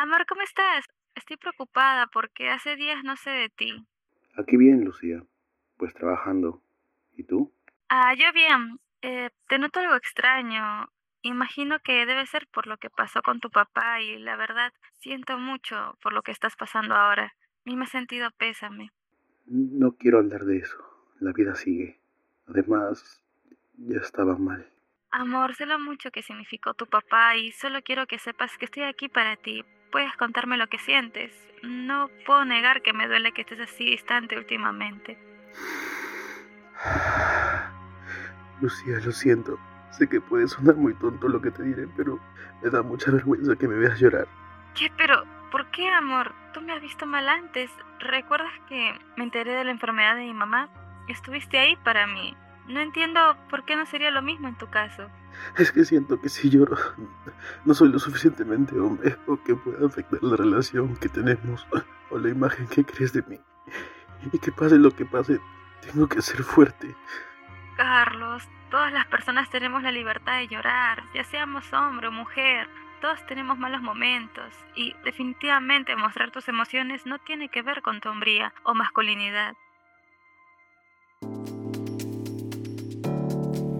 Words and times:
Amor, 0.00 0.26
¿cómo 0.26 0.42
estás? 0.42 0.84
Estoy 1.16 1.38
preocupada 1.38 2.06
porque 2.06 2.50
hace 2.50 2.76
días 2.76 3.02
no 3.02 3.16
sé 3.16 3.30
de 3.30 3.48
ti. 3.48 3.84
Aquí 4.36 4.56
bien, 4.56 4.84
Lucía. 4.84 5.24
Pues 5.76 5.92
trabajando. 5.92 6.62
¿Y 7.16 7.24
tú? 7.24 7.52
Ah, 7.88 8.14
yo 8.14 8.32
bien. 8.32 8.78
Eh, 9.02 9.30
te 9.48 9.58
noto 9.58 9.80
algo 9.80 9.96
extraño. 9.96 10.88
Imagino 11.22 11.80
que 11.80 12.06
debe 12.06 12.24
ser 12.26 12.46
por 12.46 12.68
lo 12.68 12.76
que 12.76 12.90
pasó 12.90 13.22
con 13.22 13.40
tu 13.40 13.50
papá 13.50 14.00
y 14.00 14.20
la 14.20 14.36
verdad 14.36 14.72
siento 15.00 15.36
mucho 15.36 15.98
por 16.00 16.12
lo 16.12 16.22
que 16.22 16.30
estás 16.30 16.54
pasando 16.54 16.94
ahora. 16.94 17.34
Me 17.64 17.82
he 17.82 17.86
sentido 17.88 18.30
pésame. 18.38 18.92
No 19.46 19.96
quiero 19.96 20.18
hablar 20.18 20.44
de 20.44 20.58
eso. 20.58 20.78
La 21.18 21.32
vida 21.32 21.56
sigue. 21.56 21.98
Además, 22.46 23.20
ya 23.76 23.98
estaba 23.98 24.38
mal. 24.38 24.64
Amor, 25.10 25.56
sé 25.56 25.66
lo 25.66 25.80
mucho 25.80 26.12
que 26.12 26.22
significó 26.22 26.74
tu 26.74 26.86
papá 26.86 27.34
y 27.34 27.50
solo 27.50 27.82
quiero 27.82 28.06
que 28.06 28.20
sepas 28.20 28.56
que 28.58 28.66
estoy 28.66 28.84
aquí 28.84 29.08
para 29.08 29.34
ti. 29.34 29.64
Puedes 29.90 30.14
contarme 30.16 30.56
lo 30.56 30.66
que 30.68 30.78
sientes. 30.78 31.32
No 31.62 32.10
puedo 32.26 32.44
negar 32.44 32.82
que 32.82 32.92
me 32.92 33.08
duele 33.08 33.32
que 33.32 33.42
estés 33.42 33.60
así 33.60 33.84
distante 33.84 34.36
últimamente. 34.36 35.18
Lucía, 38.60 38.98
lo 39.04 39.12
siento. 39.12 39.58
Sé 39.90 40.08
que 40.08 40.20
puede 40.20 40.46
sonar 40.48 40.76
muy 40.76 40.94
tonto 40.94 41.28
lo 41.28 41.40
que 41.40 41.50
te 41.50 41.62
diré, 41.62 41.88
pero 41.96 42.20
me 42.62 42.70
da 42.70 42.82
mucha 42.82 43.10
vergüenza 43.10 43.56
que 43.56 43.66
me 43.66 43.76
veas 43.76 43.98
llorar. 43.98 44.28
¿Qué? 44.74 44.92
Pero, 44.96 45.24
¿por 45.50 45.70
qué, 45.70 45.88
amor? 45.90 46.32
Tú 46.52 46.60
me 46.60 46.72
has 46.72 46.82
visto 46.82 47.06
mal 47.06 47.28
antes. 47.28 47.70
¿Recuerdas 47.98 48.52
que 48.68 48.96
me 49.16 49.24
enteré 49.24 49.52
de 49.52 49.64
la 49.64 49.70
enfermedad 49.70 50.16
de 50.16 50.24
mi 50.24 50.34
mamá? 50.34 50.68
Estuviste 51.08 51.58
ahí 51.58 51.76
para 51.76 52.06
mí. 52.06 52.36
No 52.68 52.80
entiendo 52.80 53.36
por 53.48 53.64
qué 53.64 53.76
no 53.76 53.86
sería 53.86 54.10
lo 54.10 54.22
mismo 54.22 54.46
en 54.46 54.58
tu 54.58 54.68
caso. 54.68 55.08
Es 55.56 55.72
que 55.72 55.84
siento 55.84 56.20
que 56.20 56.28
si 56.28 56.50
lloro, 56.50 56.76
no 57.64 57.74
soy 57.74 57.90
lo 57.90 57.98
suficientemente 57.98 58.78
hombre 58.78 59.16
o 59.26 59.42
que 59.42 59.54
pueda 59.54 59.86
afectar 59.86 60.22
la 60.22 60.36
relación 60.36 60.96
que 60.96 61.08
tenemos 61.08 61.66
o 62.10 62.18
la 62.18 62.28
imagen 62.28 62.66
que 62.68 62.84
crees 62.84 63.12
de 63.12 63.22
mí. 63.22 63.40
Y 64.32 64.38
que 64.38 64.52
pase 64.52 64.76
lo 64.76 64.90
que 64.90 65.04
pase, 65.04 65.40
tengo 65.80 66.08
que 66.08 66.22
ser 66.22 66.42
fuerte. 66.42 66.94
Carlos, 67.76 68.42
todas 68.70 68.92
las 68.92 69.06
personas 69.06 69.48
tenemos 69.50 69.82
la 69.82 69.92
libertad 69.92 70.38
de 70.38 70.48
llorar, 70.48 71.04
ya 71.14 71.24
seamos 71.24 71.72
hombre 71.72 72.08
o 72.08 72.12
mujer. 72.12 72.68
Todos 73.00 73.24
tenemos 73.26 73.56
malos 73.58 73.80
momentos 73.80 74.52
y 74.74 74.92
definitivamente 75.04 75.94
mostrar 75.94 76.32
tus 76.32 76.48
emociones 76.48 77.06
no 77.06 77.20
tiene 77.20 77.48
que 77.48 77.62
ver 77.62 77.80
con 77.80 78.00
tu 78.00 78.08
hombría 78.08 78.52
o 78.64 78.74
masculinidad. 78.74 79.54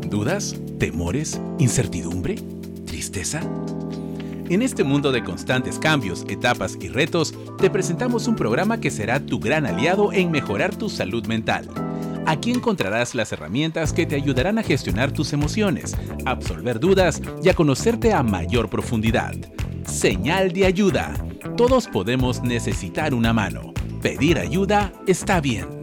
¿Dudas? 0.08 0.54
¿Temores? 0.78 1.40
¿Incertidumbre? 1.58 2.36
¿Tristeza? 2.86 3.40
En 4.48 4.62
este 4.62 4.84
mundo 4.84 5.10
de 5.10 5.24
constantes 5.24 5.76
cambios, 5.76 6.24
etapas 6.28 6.78
y 6.80 6.88
retos, 6.88 7.34
te 7.58 7.68
presentamos 7.68 8.28
un 8.28 8.36
programa 8.36 8.78
que 8.78 8.92
será 8.92 9.18
tu 9.18 9.40
gran 9.40 9.66
aliado 9.66 10.12
en 10.12 10.30
mejorar 10.30 10.76
tu 10.76 10.88
salud 10.88 11.26
mental. 11.26 11.68
Aquí 12.26 12.52
encontrarás 12.52 13.16
las 13.16 13.32
herramientas 13.32 13.92
que 13.92 14.06
te 14.06 14.14
ayudarán 14.14 14.58
a 14.58 14.62
gestionar 14.62 15.10
tus 15.10 15.32
emociones, 15.32 15.96
absolver 16.24 16.78
dudas 16.78 17.20
y 17.42 17.48
a 17.48 17.54
conocerte 17.54 18.12
a 18.12 18.22
mayor 18.22 18.70
profundidad. 18.70 19.34
Señal 19.84 20.52
de 20.52 20.66
ayuda. 20.66 21.12
Todos 21.56 21.88
podemos 21.88 22.40
necesitar 22.42 23.14
una 23.14 23.32
mano. 23.32 23.72
Pedir 24.00 24.38
ayuda 24.38 24.92
está 25.08 25.40
bien. 25.40 25.77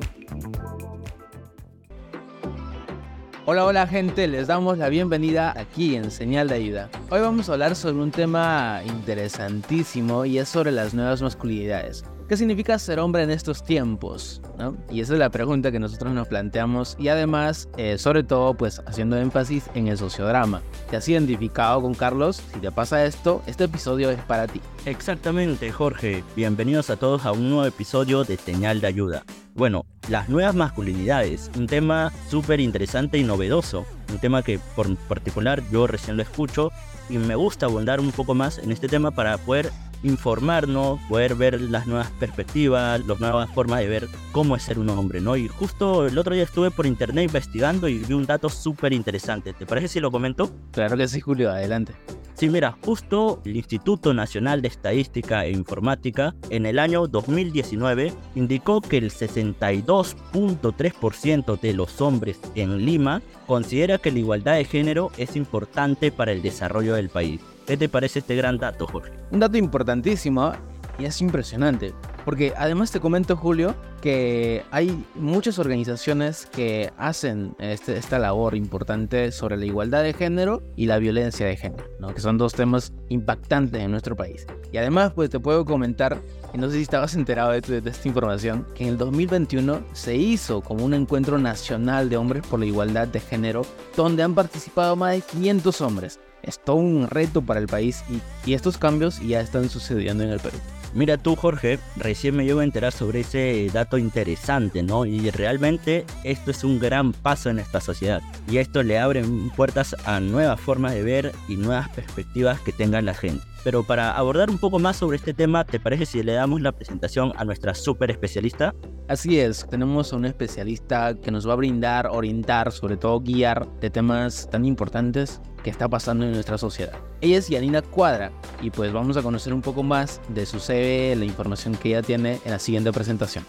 Hola, 3.48 3.64
hola 3.64 3.86
gente, 3.86 4.28
les 4.28 4.48
damos 4.48 4.80
la 4.80 4.90
bienvenida 4.90 5.54
aquí 5.56 5.96
en 5.96 6.10
Señal 6.10 6.48
de 6.48 6.56
Ayuda. 6.56 6.90
Hoy 7.12 7.22
vamos 7.22 7.48
a 7.48 7.54
hablar 7.54 7.76
sobre 7.76 8.02
un 8.02 8.10
tema 8.10 8.82
interesantísimo 8.84 10.26
y 10.26 10.40
es 10.40 10.50
sobre 10.50 10.72
las 10.72 10.96
nuevas 10.96 11.22
masculinidades. 11.22 12.04
¿Qué 12.28 12.38
significa 12.38 12.80
ser 12.80 13.00
hombre 13.00 13.22
en 13.22 13.30
estos 13.30 13.64
tiempos? 13.64 14.42
Y 14.90 15.02
esa 15.02 15.14
es 15.14 15.20
la 15.20 15.30
pregunta 15.30 15.72
que 15.72 15.78
nosotros 15.78 16.12
nos 16.12 16.28
planteamos 16.28 16.96
y 16.98 17.10
además, 17.10 17.70
eh, 17.78 18.00
sobre 18.00 18.24
todo, 18.24 18.56
pues 18.56 18.82
haciendo 18.88 19.16
énfasis 19.16 19.70
en 19.76 19.90
el 19.90 19.98
sociodrama. 20.00 20.64
¿Te 20.90 20.98
has 20.98 21.08
identificado 21.08 21.84
con 21.84 21.94
Carlos? 21.94 22.42
Si 22.52 22.60
te 22.60 22.72
pasa 22.72 23.06
esto, 23.06 23.44
este 23.46 23.66
episodio 23.66 24.10
es 24.10 24.20
para 24.22 24.48
ti. 24.48 24.60
Exactamente, 24.88 25.72
Jorge. 25.72 26.24
Bienvenidos 26.36 26.90
a 26.90 26.96
todos 26.96 27.28
a 27.28 27.32
un 27.32 27.48
nuevo 27.48 27.66
episodio 27.66 28.24
de 28.24 28.38
Señal 28.38 28.82
de 28.82 28.88
Ayuda. 28.88 29.24
Bueno, 29.54 29.86
las 30.10 30.30
nuevas 30.30 30.56
masculinidades, 30.56 31.50
un 31.58 31.68
tema 31.68 32.12
súper 32.30 32.60
interesante 32.60 33.18
y 33.18 33.24
novedoso, 33.24 33.86
un 34.12 34.20
tema 34.20 34.44
que 34.44 34.60
por 34.76 34.96
particular 34.96 35.64
yo 35.72 35.88
recién 35.88 36.18
lo 36.18 36.24
escucho 36.24 36.72
y 37.10 37.18
me 37.18 37.36
gusta 37.36 37.66
abundar 37.66 38.00
un 38.00 38.12
poco 38.12 38.34
más 38.34 38.58
en 38.60 38.72
este 38.72 38.88
tema 38.88 39.12
para 39.12 39.38
poder 39.38 39.72
informarnos, 40.06 41.00
poder 41.10 41.36
ver 41.36 41.60
las 41.60 41.88
nuevas 41.88 42.12
perspectivas, 42.12 43.06
las 43.06 43.20
nuevas 43.20 43.50
formas 43.52 43.80
de 43.80 43.88
ver 43.88 44.08
cómo 44.32 44.56
es 44.56 44.64
ser 44.64 44.80
un 44.80 44.90
hombre, 44.90 45.20
¿no? 45.20 45.36
Y 45.36 45.48
justo 45.48 46.08
el 46.08 46.18
otro 46.18 46.34
día 46.34 46.44
estuve 46.44 46.72
por 46.72 46.86
internet 46.86 47.26
investigando 47.26 47.88
y 47.88 48.00
vi 48.00 48.14
un 48.14 48.26
dato 48.26 48.50
súper 48.50 48.94
interesante. 48.94 49.54
¿Te 49.54 49.66
parece 49.66 49.88
si 49.88 50.00
lo 50.00 50.12
comento? 50.12 50.52
Claro 50.72 50.96
que 50.96 51.08
sí, 51.08 51.20
Julio, 51.20 51.52
adelante. 51.52 51.94
Sí, 52.36 52.50
mira, 52.50 52.78
justo 52.84 53.42
el 53.46 53.56
Instituto 53.56 54.14
Nacional 54.14 54.62
de 54.62 54.68
Estadística 54.68 55.46
e 55.46 55.52
Informática 55.52 56.36
en 56.50 56.66
el 56.66 56.80
año 56.80 57.08
2019 57.08 58.12
indicó 58.36 58.82
que 58.82 58.98
el 58.98 59.10
62.3% 59.10 61.62
de 61.62 61.74
los 61.74 62.02
hombres 62.02 62.42
en 62.56 62.86
Lima 62.86 63.22
considera 63.48 64.00
que 64.00 64.12
la 64.12 64.20
igualdad 64.20 64.56
de 64.56 64.66
género 64.66 65.12
es 65.18 65.38
importante 65.38 66.12
para 66.12 66.34
el 66.34 66.42
desarrollo 66.42 66.96
del 66.96 67.08
país. 67.08 67.40
¿Qué 67.66 67.78
te 67.78 67.90
parece 67.90 68.20
este 68.20 68.36
gran 68.36 68.60
dato, 68.60 68.86
Jorge? 68.86 69.12
Un 69.32 69.40
dato 69.40 69.58
importantísimo 69.58 70.54
y 71.00 71.06
es 71.06 71.20
impresionante. 71.22 71.94
Porque 72.24 72.54
además 72.58 72.92
te 72.92 73.00
comento, 73.00 73.36
Julio, 73.36 73.76
que 74.02 74.64
hay 74.72 75.04
muchas 75.16 75.60
organizaciones 75.60 76.48
que 76.48 76.92
hacen 76.98 77.56
este, 77.60 77.98
esta 77.98 78.20
labor 78.20 78.56
importante 78.56 79.32
sobre 79.32 79.58
la 79.58 79.66
igualdad 79.66 80.04
de 80.04 80.14
género 80.14 80.64
y 80.76 80.86
la 80.86 80.98
violencia 80.98 81.46
de 81.46 81.56
género, 81.56 81.86
¿no? 82.00 82.14
que 82.14 82.22
son 82.22 82.38
dos 82.38 82.54
temas 82.54 82.94
impactantes 83.10 83.82
en 83.82 83.92
nuestro 83.92 84.16
país. 84.16 84.46
Y 84.72 84.78
además, 84.78 85.14
pues 85.14 85.30
te 85.30 85.40
puedo 85.40 85.66
comentar, 85.66 86.20
y 86.54 86.58
no 86.58 86.70
sé 86.70 86.78
si 86.78 86.82
estabas 86.84 87.14
enterado 87.16 87.52
de, 87.52 87.62
de 87.82 87.90
esta 87.90 88.08
información, 88.08 88.66
que 88.76 88.84
en 88.84 88.90
el 88.90 88.98
2021 88.98 89.82
se 89.94 90.16
hizo 90.16 90.62
como 90.62 90.86
un 90.86 90.94
encuentro 90.94 91.38
nacional 91.38 92.10
de 92.10 92.18
hombres 92.18 92.46
por 92.48 92.60
la 92.60 92.66
igualdad 92.66 93.08
de 93.08 93.20
género, 93.20 93.64
donde 93.96 94.24
han 94.24 94.34
participado 94.34 94.96
más 94.96 95.14
de 95.14 95.22
500 95.22 95.82
hombres 95.82 96.20
es 96.46 96.60
todo 96.60 96.78
un 96.78 97.08
reto 97.08 97.42
para 97.42 97.60
el 97.60 97.68
país 97.68 98.04
y, 98.46 98.54
estos 98.54 98.78
cambios 98.78 99.20
ya 99.20 99.42
están 99.42 99.70
sucediendo 99.70 100.24
en 100.24 100.30
el 100.30 100.40
Perú. 100.40 100.58
Mira 100.94 101.18
tú, 101.18 101.36
Jorge, 101.36 101.78
recién 101.98 102.38
me 102.38 102.46
llevo 102.46 102.62
a 102.62 102.64
enterar 102.64 102.94
sobre 102.94 103.20
ese 103.20 103.70
dato 103.74 103.98
interesante, 103.98 104.82
¿no? 104.82 105.06
Y 105.06 105.30
realmente 105.30 106.06
esto 106.24 106.52
es 106.52 106.64
un 106.64 106.80
gran 106.80 107.12
paso 107.12 107.50
en 107.50 107.60
esta 107.60 107.82
sociedad. 107.82 108.22
Y 108.48 108.60
esto 108.60 108.82
le 108.82 108.98
abre 108.98 109.26
puertas 109.58 109.94
a 110.06 110.22
nuevas 110.22 110.58
formas 110.62 110.94
de 110.94 111.04
ver 111.04 111.32
y 111.50 111.58
nuevas 111.58 111.90
perspectivas 111.90 112.62
que 112.62 112.72
tenga 112.72 113.02
la 113.02 113.14
gente. 113.14 113.44
Pero 113.66 113.82
para 113.82 114.12
abordar 114.12 114.52
un 114.52 114.60
poco 114.60 114.78
más 114.78 114.98
sobre 114.98 115.18
este 115.18 115.34
tema, 115.34 115.66
¿te 115.66 115.80
parece 115.80 116.06
si 116.06 116.22
le 116.22 116.34
damos 116.34 116.62
la 116.62 116.72
presentación 116.72 117.34
a 117.36 117.44
nuestra 117.46 117.74
super 117.74 118.12
especialista? 118.12 118.76
Así 119.08 119.40
es, 119.40 119.66
tenemos 119.68 120.14
a 120.14 120.18
una 120.18 120.28
especialista 120.28 121.16
que 121.16 121.32
nos 121.32 121.50
va 121.50 121.54
a 121.54 121.56
brindar, 121.56 122.06
orientar, 122.12 122.72
sobre 122.72 122.96
todo 122.96 123.20
guiar 123.22 123.68
de 123.80 123.90
temas 123.90 124.48
tan 124.52 124.66
importantes 124.66 125.42
que 125.64 125.72
está 125.72 125.90
pasando 125.90 126.26
en 126.26 126.34
nuestra 126.34 126.60
sociedad. 126.60 126.94
Ella 127.22 127.40
es 127.40 127.50
Yanina 127.50 127.82
Cuadra 127.82 128.32
y 128.62 128.70
pues 128.70 128.94
vamos 128.94 129.18
a 129.18 129.24
conocer 129.24 129.52
un 129.52 129.64
poco 129.64 129.82
más 129.82 130.22
de 130.30 130.46
su 130.46 130.60
CV, 130.60 131.16
la 131.16 131.26
información 131.26 131.74
que 131.74 131.90
ella 131.90 132.04
tiene 132.04 132.40
en 132.46 132.52
la 132.52 132.60
siguiente 132.60 132.92
presentación. 132.92 133.46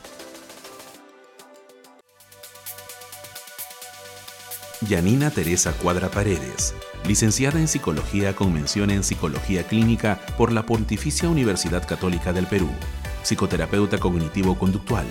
Yanina 4.83 5.31
Teresa 5.31 5.73
Cuadra 5.73 6.11
Paredes, 6.11 6.75
licenciada 7.07 7.59
en 7.59 7.67
Psicología 7.67 8.37
con 8.37 8.53
mención 8.53 8.91
en 8.91 9.03
Psicología 9.03 9.67
Clínica 9.67 10.21
por 10.37 10.53
la 10.53 10.67
Pontificia 10.67 11.29
Universidad 11.29 11.87
Católica 11.87 12.33
del 12.33 12.47
Perú, 12.47 12.69
psicoterapeuta 13.23 13.99
cognitivo-conductual, 13.99 15.07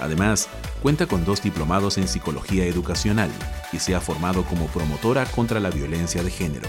Además, 0.00 0.48
cuenta 0.82 1.06
con 1.06 1.24
dos 1.24 1.42
diplomados 1.42 1.96
en 1.96 2.08
psicología 2.08 2.66
educacional 2.66 3.30
y 3.72 3.78
se 3.78 3.94
ha 3.94 4.00
formado 4.00 4.42
como 4.44 4.66
promotora 4.66 5.24
contra 5.26 5.60
la 5.60 5.70
violencia 5.70 6.24
de 6.24 6.30
género. 6.30 6.68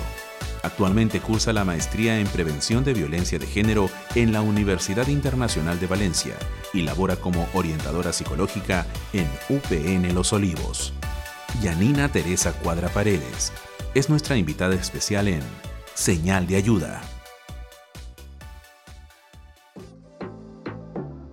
Actualmente 0.61 1.19
cursa 1.19 1.51
la 1.51 1.65
maestría 1.65 2.19
en 2.19 2.27
prevención 2.27 2.83
de 2.83 2.93
violencia 2.93 3.39
de 3.39 3.47
género 3.47 3.89
en 4.13 4.33
la 4.33 4.41
Universidad 4.41 5.07
Internacional 5.07 5.79
de 5.79 5.87
Valencia 5.87 6.35
y 6.73 6.83
labora 6.83 7.15
como 7.15 7.47
orientadora 7.53 8.13
psicológica 8.13 8.85
en 9.13 9.27
UPN 9.49 10.13
Los 10.13 10.31
Olivos. 10.31 10.93
Yanina 11.61 12.09
Teresa 12.09 12.51
Cuadra 12.51 12.89
Paredes 12.89 13.53
es 13.93 14.09
nuestra 14.09 14.35
invitada 14.35 14.73
especial 14.73 15.27
en 15.27 15.41
Señal 15.93 16.47
de 16.47 16.55
Ayuda. 16.55 17.01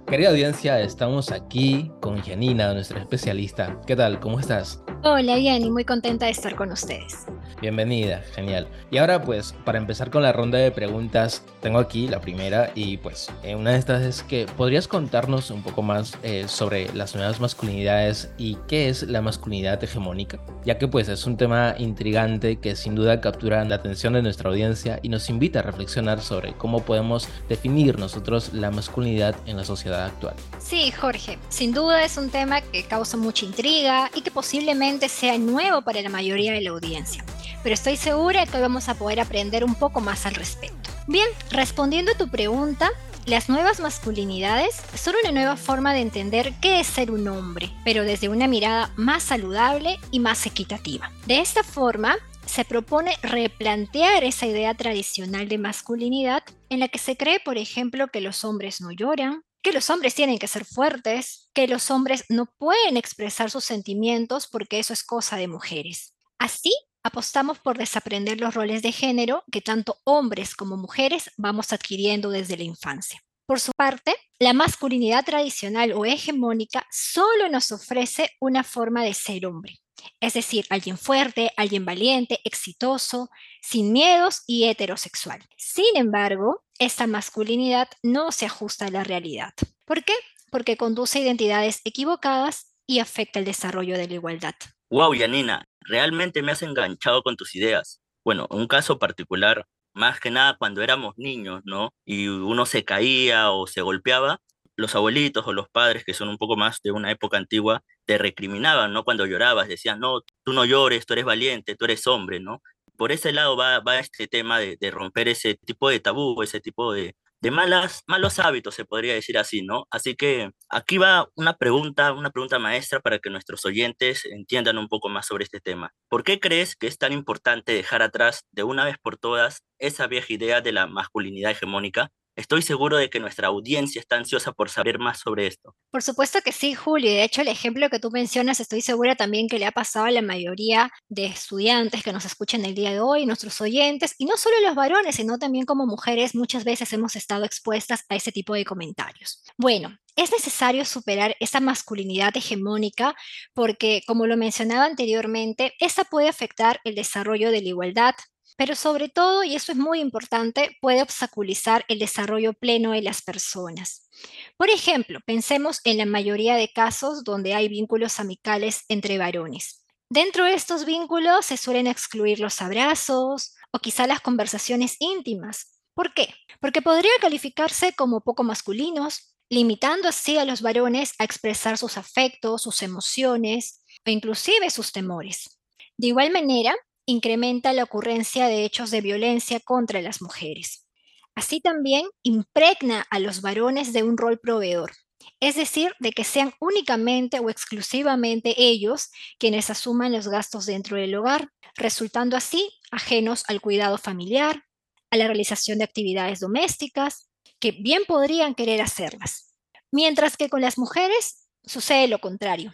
Querida 0.06 0.31
audiencia, 0.31 0.81
estamos 0.81 1.31
aquí 1.31 1.90
con 2.00 2.20
Janina, 2.20 2.75
nuestra 2.75 3.00
especialista. 3.00 3.81
¿Qué 3.87 3.96
tal? 3.96 4.20
¿Cómo 4.20 4.40
estás? 4.40 4.82
Hola, 5.05 5.38
Yanni, 5.38 5.70
muy 5.70 5.84
contenta 5.84 6.26
de 6.26 6.32
estar 6.32 6.55
con 6.55 6.70
ustedes. 6.73 7.26
Bienvenida, 7.61 8.23
genial. 8.35 8.67
Y 8.91 8.97
ahora 8.97 9.23
pues, 9.23 9.55
para 9.67 9.77
empezar 9.77 10.11
con 10.11 10.23
la 10.23 10.33
ronda 10.33 10.57
de 10.57 10.71
preguntas, 10.71 11.45
tengo 11.61 11.79
aquí 11.79 12.09
la 12.09 12.21
primera 12.21 12.71
y 12.75 12.97
pues 12.97 13.31
eh, 13.43 13.55
una 13.55 13.73
de 13.73 13.79
estas 13.79 14.03
es 14.03 14.23
que 14.23 14.47
podrías 14.57 14.89
contarnos 14.89 15.51
un 15.51 15.62
poco 15.62 15.83
más 15.83 16.17
eh, 16.23 16.47
sobre 16.49 16.91
las 16.95 17.15
nuevas 17.15 17.39
masculinidades 17.39 18.31
y 18.39 18.57
qué 18.67 18.89
es 18.89 19.03
la 19.03 19.21
masculinidad 19.21 19.83
hegemónica, 19.85 20.41
ya 20.65 20.79
que 20.79 20.89
pues 20.89 21.09
es 21.09 21.27
un 21.27 21.37
tema 21.37 21.75
intrigante 21.77 22.57
que 22.57 22.77
sin 22.77 22.95
duda 22.95 23.21
captura 23.21 23.62
la 23.67 23.75
atención 23.75 24.15
de 24.15 24.23
nuestra 24.23 24.49
audiencia 24.49 24.99
y 25.03 25.11
nos 25.11 25.29
invita 25.29 25.59
a 25.59 25.62
reflexionar 25.62 26.23
sobre 26.23 26.55
cómo 26.55 26.83
podemos 26.83 27.29
definir 27.51 27.99
nosotros 27.99 28.55
la 28.55 28.71
masculinidad 28.71 29.37
en 29.45 29.59
la 29.59 29.65
sociedad 29.65 30.07
actual. 30.07 30.35
Sí, 30.59 30.91
Jorge, 30.93 31.39
sin 31.51 31.73
duda 31.75 32.05
es 32.05 32.17
un 32.17 32.31
tema 32.31 32.62
que 32.62 32.85
causa 32.85 33.19
mucha 33.19 33.45
intriga 33.45 34.11
y 34.15 34.23
que 34.23 34.31
posiblemente 34.31 35.11
sea 35.11 35.37
nuevo 35.37 35.83
para 35.83 36.01
la 36.01 36.09
mayoría 36.09 36.55
de 36.55 36.62
la 36.62 36.71
audiencia 36.71 37.23
pero 37.62 37.75
estoy 37.75 37.97
segura 37.97 38.47
que 38.47 38.57
hoy 38.57 38.62
vamos 38.62 38.89
a 38.89 38.95
poder 38.95 39.21
aprender 39.21 39.65
un 39.65 39.75
poco 39.75 40.01
más 40.01 40.27
al 40.27 40.35
respecto. 40.35 40.91
Bien, 41.07 41.27
respondiendo 41.51 42.12
a 42.12 42.19
tu 42.19 42.29
pregunta, 42.29 42.91
las 43.27 43.49
nuevas 43.49 43.81
masculinidades 43.81 44.81
son 44.95 45.15
una 45.23 45.33
nueva 45.33 45.57
forma 45.57 45.93
de 45.93 46.01
entender 46.01 46.55
qué 46.61 46.81
es 46.81 46.87
ser 46.87 47.11
un 47.11 47.29
hombre, 47.29 47.71
pero 47.85 48.05
desde 48.05 48.29
una 48.29 48.49
mirada 48.49 48.93
más 48.97 49.23
saludable 49.23 49.99
y 50.11 50.21
más 50.21 50.47
equitativa. 50.47 51.11
De 51.27 51.41
esta 51.41 51.62
forma, 51.62 52.17
se 52.47 52.65
propone 52.65 53.17
replantear 53.23 54.25
esa 54.25 54.47
idea 54.47 54.75
tradicional 54.75 55.49
de 55.49 55.59
masculinidad 55.59 56.43
en 56.69 56.81
la 56.81 56.89
que 56.89 56.99
se 56.99 57.17
cree, 57.17 57.39
por 57.41 57.59
ejemplo, 57.59 58.09
que 58.09 58.21
los 58.21 58.45
hombres 58.45 58.81
no 58.81 58.91
lloran, 58.91 59.45
que 59.62 59.73
los 59.73 59.91
hombres 59.91 60.15
tienen 60.15 60.39
que 60.39 60.49
ser 60.49 60.65
fuertes, 60.65 61.49
que 61.55 61.69
los 61.69 61.91
hombres 61.91 62.25
no 62.29 62.47
pueden 62.47 62.97
expresar 62.97 63.51
sus 63.51 63.65
sentimientos 63.65 64.49
porque 64.49 64.79
eso 64.79 64.93
es 64.93 65.05
cosa 65.05 65.37
de 65.37 65.47
mujeres. 65.47 66.15
Así 66.39 66.73
apostamos 67.02 67.58
por 67.58 67.79
desaprender 67.79 68.41
los 68.41 68.55
roles 68.55 68.82
de 68.82 68.93
género 68.93 69.44
que 69.50 69.61
tanto 69.61 69.99
hombres 70.05 70.55
como 70.55 70.76
mujeres 70.76 71.31
vamos 71.37 71.73
adquiriendo 71.73 72.31
desde 72.31 72.56
la 72.56 72.64
infancia. 72.64 73.20
Por 73.47 73.58
su 73.58 73.73
parte, 73.76 74.14
la 74.38 74.52
masculinidad 74.52 75.25
tradicional 75.25 75.93
o 75.93 76.05
hegemónica 76.05 76.87
solo 76.91 77.49
nos 77.49 77.73
ofrece 77.73 78.31
una 78.41 78.62
forma 78.62 79.02
de 79.02 79.12
ser 79.12 79.44
hombre, 79.44 79.81
es 80.20 80.35
decir, 80.35 80.67
alguien 80.70 80.97
fuerte, 80.97 81.50
alguien 81.56 81.85
valiente, 81.85 82.38
exitoso, 82.44 83.29
sin 83.61 83.93
miedos 83.93 84.44
y 84.47 84.64
heterosexual. 84.64 85.43
Sin 85.56 85.97
embargo, 85.97 86.62
esta 86.79 87.06
masculinidad 87.06 87.88
no 88.02 88.31
se 88.31 88.47
ajusta 88.47 88.87
a 88.87 88.91
la 88.91 89.02
realidad. 89.02 89.52
¿Por 89.85 90.05
qué? 90.05 90.14
Porque 90.50 90.76
conduce 90.76 91.19
a 91.19 91.23
identidades 91.23 91.81
equivocadas 91.85 92.75
y 92.87 93.00
afecta 93.00 93.38
el 93.38 93.44
desarrollo 93.44 93.97
de 93.99 94.08
la 94.08 94.14
igualdad. 94.14 94.55
Wow, 94.91 95.14
Yanina, 95.14 95.64
realmente 95.81 96.43
me 96.43 96.53
has 96.53 96.62
enganchado 96.62 97.23
con 97.23 97.37
tus 97.37 97.55
ideas. 97.55 98.00
Bueno, 98.25 98.47
un 98.50 98.67
caso 98.67 98.99
particular, 98.99 99.67
más 99.94 100.21
que 100.21 100.31
nada 100.31 100.56
cuando 100.59 100.82
éramos 100.82 101.15
niños, 101.17 101.62
¿no? 101.65 101.91
Y 102.05 102.29
uno 102.29 102.67
se 102.67 102.85
caía 102.85 103.50
o 103.50 103.67
se 103.67 103.82
golpeaba, 103.82 104.41
los 104.77 104.94
abuelitos 104.94 105.47
o 105.47 105.53
los 105.53 105.69
padres, 105.69 106.05
que 106.05 106.15
son 106.15 106.29
un 106.29 106.38
poco 106.38 106.56
más 106.56 106.81
de 106.82 106.93
una 106.93 107.11
época 107.11 107.37
antigua, 107.38 107.82
te 108.06 108.19
recriminaban, 108.19 108.93
¿no? 108.93 109.05
Cuando 109.05 109.27
llorabas, 109.27 109.69
decían, 109.69 110.00
no, 110.00 110.23
tú 110.44 110.53
no 110.53 110.65
llores, 110.65 111.06
tú 111.06 111.15
eres 111.15 111.25
valiente, 111.25 111.77
tú 111.77 111.85
eres 111.85 112.06
hombre, 112.06 112.41
¿no? 112.41 112.62
Por 112.97 113.12
ese 113.12 113.33
lado 113.33 113.56
va, 113.56 113.81
va 113.81 113.99
este 113.99 114.26
tema 114.29 114.59
de, 114.59 114.76
de 114.79 114.91
romper 114.91 115.29
ese 115.29 115.55
tipo 115.55 115.88
de 115.91 116.00
tabú, 116.00 116.43
ese 116.43 116.61
tipo 116.61 116.93
de, 116.93 117.15
de 117.40 117.50
malas, 117.50 118.02
malos 118.06 118.38
hábitos, 118.38 118.75
se 118.75 118.84
podría 118.84 119.14
decir 119.14 119.38
así, 119.38 119.62
¿no? 119.62 119.87
Así 119.90 120.14
que 120.16 120.50
aquí 120.69 120.98
va 120.98 121.28
una 121.37 121.56
pregunta, 121.56 122.12
una 122.12 122.31
pregunta 122.31 122.58
maestra 122.58 123.00
para 123.00 123.19
que 123.19 123.31
nuestros 123.31 123.64
oyentes 123.64 124.25
entiendan 124.26 124.78
un 124.78 124.88
poco 124.88 125.08
más 125.08 125.26
sobre 125.26 125.44
este 125.44 125.60
tema. 125.60 125.92
¿Por 126.08 126.25
qué 126.25 126.40
crees 126.40 126.76
que 126.76 126.87
es 126.87 126.98
tan 126.98 127.12
importante 127.12 127.72
dejar 127.72 128.02
atrás 128.02 128.44
de 128.52 128.62
una 128.64 128.84
vez 128.84 128.96
por 129.02 129.16
todas 129.16 129.62
esa 129.78 130.06
vieja 130.06 130.32
idea 130.32 130.60
de 130.60 130.72
la 130.72 130.87
masculinidad 130.87 131.52
hegemónica 131.52 132.10
Estoy 132.40 132.62
seguro 132.62 132.96
de 132.96 133.10
que 133.10 133.20
nuestra 133.20 133.48
audiencia 133.48 134.00
está 134.00 134.16
ansiosa 134.16 134.52
por 134.52 134.70
saber 134.70 134.98
más 134.98 135.20
sobre 135.20 135.46
esto. 135.46 135.76
Por 135.90 136.02
supuesto 136.02 136.38
que 136.42 136.52
sí, 136.52 136.75
Julio. 136.75 137.10
De 137.10 137.22
hecho, 137.22 137.42
el 137.42 137.48
ejemplo 137.48 137.90
que 137.90 137.98
tú 137.98 138.10
mencionas, 138.10 138.60
estoy 138.60 138.81
segura 138.81 139.14
también 139.14 139.46
que 139.46 139.58
le 139.58 139.66
ha 139.66 139.72
pasado 139.72 140.06
a 140.06 140.10
la 140.10 140.22
mayoría 140.22 140.90
de 141.10 141.26
estudiantes 141.26 142.02
que 142.02 142.14
nos 142.14 142.25
escuchan 142.25 142.64
el 142.64 142.75
día 142.75 142.92
de 142.92 143.00
hoy, 143.00 143.26
nuestros 143.26 143.60
oyentes, 143.60 144.14
y 144.16 144.25
no 144.25 144.38
solo 144.38 144.56
los 144.64 144.75
varones, 144.75 145.16
sino 145.16 145.38
también 145.38 145.66
como 145.66 145.84
mujeres, 145.84 146.34
muchas 146.34 146.64
veces 146.64 146.90
hemos 146.94 147.14
estado 147.14 147.44
expuestas 147.44 148.06
a 148.08 148.16
ese 148.16 148.32
tipo 148.32 148.54
de 148.54 148.64
comentarios. 148.64 149.44
Bueno, 149.58 149.98
es 150.16 150.32
necesario 150.32 150.87
superar 150.87 151.37
esa 151.40 151.60
masculinidad 151.60 152.34
hegemónica 152.34 153.14
porque, 153.52 154.00
como 154.06 154.26
lo 154.26 154.38
mencionaba 154.38 154.87
anteriormente, 154.87 155.75
esa 155.78 156.04
puede 156.04 156.31
afectar 156.31 156.81
el 156.84 156.94
desarrollo 156.94 157.50
de 157.50 157.60
la 157.60 157.69
igualdad, 157.69 158.14
pero 158.61 158.75
sobre 158.75 159.09
todo, 159.09 159.43
y 159.43 159.55
eso 159.55 159.73
es 159.73 159.79
muy 159.79 160.01
importante, 160.01 160.77
puede 160.83 161.01
obstaculizar 161.01 161.87
el 161.89 161.99
desarrollo 161.99 162.53
pleno 162.53 162.91
de 162.91 163.01
las 163.01 163.23
personas. 163.23 164.11
Por 164.59 164.69
ejemplo, 164.69 165.19
pensemos 165.25 165.81
en 165.85 165.97
la 165.97 166.05
mayoría 166.05 166.57
de 166.57 166.71
casos 166.71 167.25
donde 167.25 167.55
hay 167.55 167.69
vínculos 167.69 168.21
amicales 168.21 168.85
entre 168.89 169.17
varones. 169.17 169.87
Dentro 170.11 170.45
de 170.45 170.53
estos 170.53 170.85
vínculos 170.85 171.47
se 171.47 171.57
suelen 171.57 171.87
excluir 171.87 172.39
los 172.39 172.61
abrazos 172.61 173.55
o 173.73 173.79
quizá 173.79 174.07
las 174.07 174.21
conversaciones 174.21 174.97
íntimas. 174.99 175.81
¿Por 175.95 176.12
qué? 176.12 176.35
Porque 176.61 176.83
podría 176.83 177.12
calificarse 177.23 177.95
como 177.95 178.21
poco 178.21 178.43
masculinos, 178.43 179.35
limitando 179.49 180.07
así 180.07 180.37
a 180.37 180.45
los 180.45 180.61
varones 180.61 181.15
a 181.19 181.25
expresar 181.25 181.79
sus 181.79 181.97
afectos, 181.97 182.61
sus 182.61 182.83
emociones 182.83 183.83
o 184.07 184.11
inclusive 184.11 184.69
sus 184.69 184.93
temores. 184.93 185.59
De 185.97 186.09
igual 186.09 186.31
manera, 186.31 186.75
incrementa 187.06 187.73
la 187.73 187.85
ocurrencia 187.85 188.47
de 188.47 188.64
hechos 188.64 188.91
de 188.91 189.00
violencia 189.00 189.61
contra 189.61 190.00
las 190.02 190.23
mujeres. 190.23 190.87
Así 191.35 191.61
también 191.61 192.06
impregna 192.23 193.06
a 193.11 193.19
los 193.19 193.41
varones 193.41 193.93
de 193.93 194.02
un 194.02 194.17
rol 194.17 194.38
proveedor, 194.38 194.93
es 195.41 195.55
decir, 195.55 195.94
de 196.00 196.12
que 196.12 196.25
sean 196.25 196.52
únicamente 196.61 197.38
o 197.38 197.50
exclusivamente 197.50 198.55
ellos 198.56 199.11
quienes 199.38 199.70
asuman 199.70 200.12
los 200.12 200.29
gastos 200.29 200.67
dentro 200.67 200.97
del 200.97 201.14
hogar, 201.14 201.49
resultando 201.76 202.37
así 202.37 202.70
ajenos 202.91 203.44
al 203.49 203.61
cuidado 203.61 203.99
familiar, 203.99 204.64
a 205.11 205.17
la 205.17 205.26
realización 205.26 205.79
de 205.79 205.85
actividades 205.85 206.41
domésticas, 206.41 207.31
que 207.58 207.73
bien 207.73 208.02
podrían 208.06 208.55
querer 208.55 208.81
hacerlas. 208.81 209.55
Mientras 209.91 210.37
que 210.37 210.49
con 210.49 210.61
las 210.61 210.79
mujeres 210.79 211.49
sucede 211.64 212.08
lo 212.08 212.20
contrario. 212.20 212.73